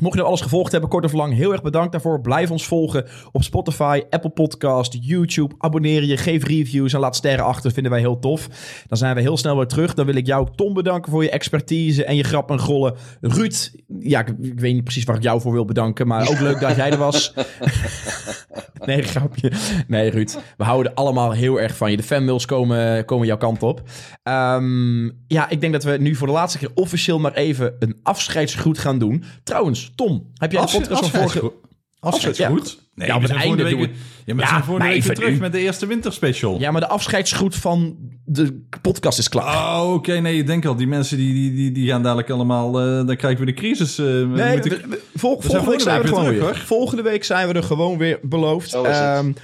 [0.00, 2.20] Mocht je nou alles gevolgd hebben, kort of lang, heel erg bedankt daarvoor.
[2.20, 5.54] Blijf ons volgen op Spotify, Apple Podcast, YouTube.
[5.58, 7.72] Abonneer je, geef reviews en laat sterren achter.
[7.72, 8.48] Vinden wij heel tof.
[8.88, 9.94] Dan zijn we heel snel weer terug.
[9.94, 12.94] Dan wil ik jou, Tom, bedanken voor je expertise en je grap en grollen.
[13.20, 16.60] Ruud, ja, ik weet niet precies waar ik jou voor wil bedanken, maar ook leuk
[16.60, 17.32] dat jij er was.
[18.86, 19.52] nee, grapje.
[19.86, 21.96] Nee, Ruud, we houden allemaal heel erg van je.
[21.96, 23.82] De fanmails komen, komen jouw kant op.
[24.22, 27.98] Um, ja, ik denk dat we nu voor de laatste keer officieel maar even een
[28.02, 29.24] afscheidsgroet gaan doen.
[29.42, 31.52] Trouwens, Tom, heb jij de podcast van vorige...
[32.00, 32.78] Afscheidsgroet?
[32.94, 33.90] Nee, ja, op het einde week, doen
[34.24, 36.58] Ja, maar ja, vorige week terug met de eerste winterspecial.
[36.58, 39.80] Ja, maar de afscheidsgroet van de podcast is klaar.
[39.80, 40.12] Oh, oké.
[40.12, 40.76] nee, ik denk al.
[40.76, 42.80] Die mensen die, die, die, die gaan dadelijk allemaal...
[42.80, 43.98] Uh, dan krijgen we de crisis.
[43.98, 46.56] Uh, nee, we, we, vol, volgende, week zijn we er gewoon weer.
[46.56, 48.74] Volgende week zijn we er gewoon weer beloofd.
[48.74, 49.34] Um,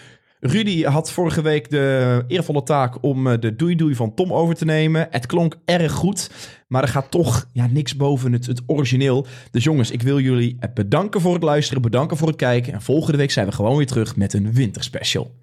[0.41, 5.07] Rudy had vorige week de eervolle taak om de doei-doei van Tom over te nemen.
[5.11, 6.31] Het klonk erg goed,
[6.69, 9.27] maar er gaat toch ja, niks boven het, het origineel.
[9.51, 12.73] Dus jongens, ik wil jullie bedanken voor het luisteren, bedanken voor het kijken.
[12.73, 15.35] En volgende week zijn we gewoon weer terug met een winterspecial.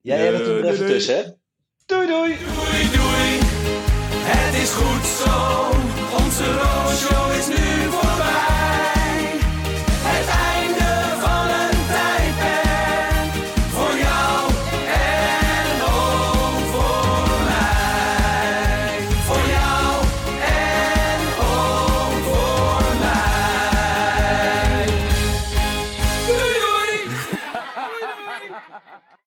[0.00, 1.22] Jij hebt het er even tussen, hè?
[1.86, 2.28] Doei, doei!
[2.28, 3.38] Doei, doei!
[4.22, 5.34] Het is goed zo,
[6.24, 6.79] onze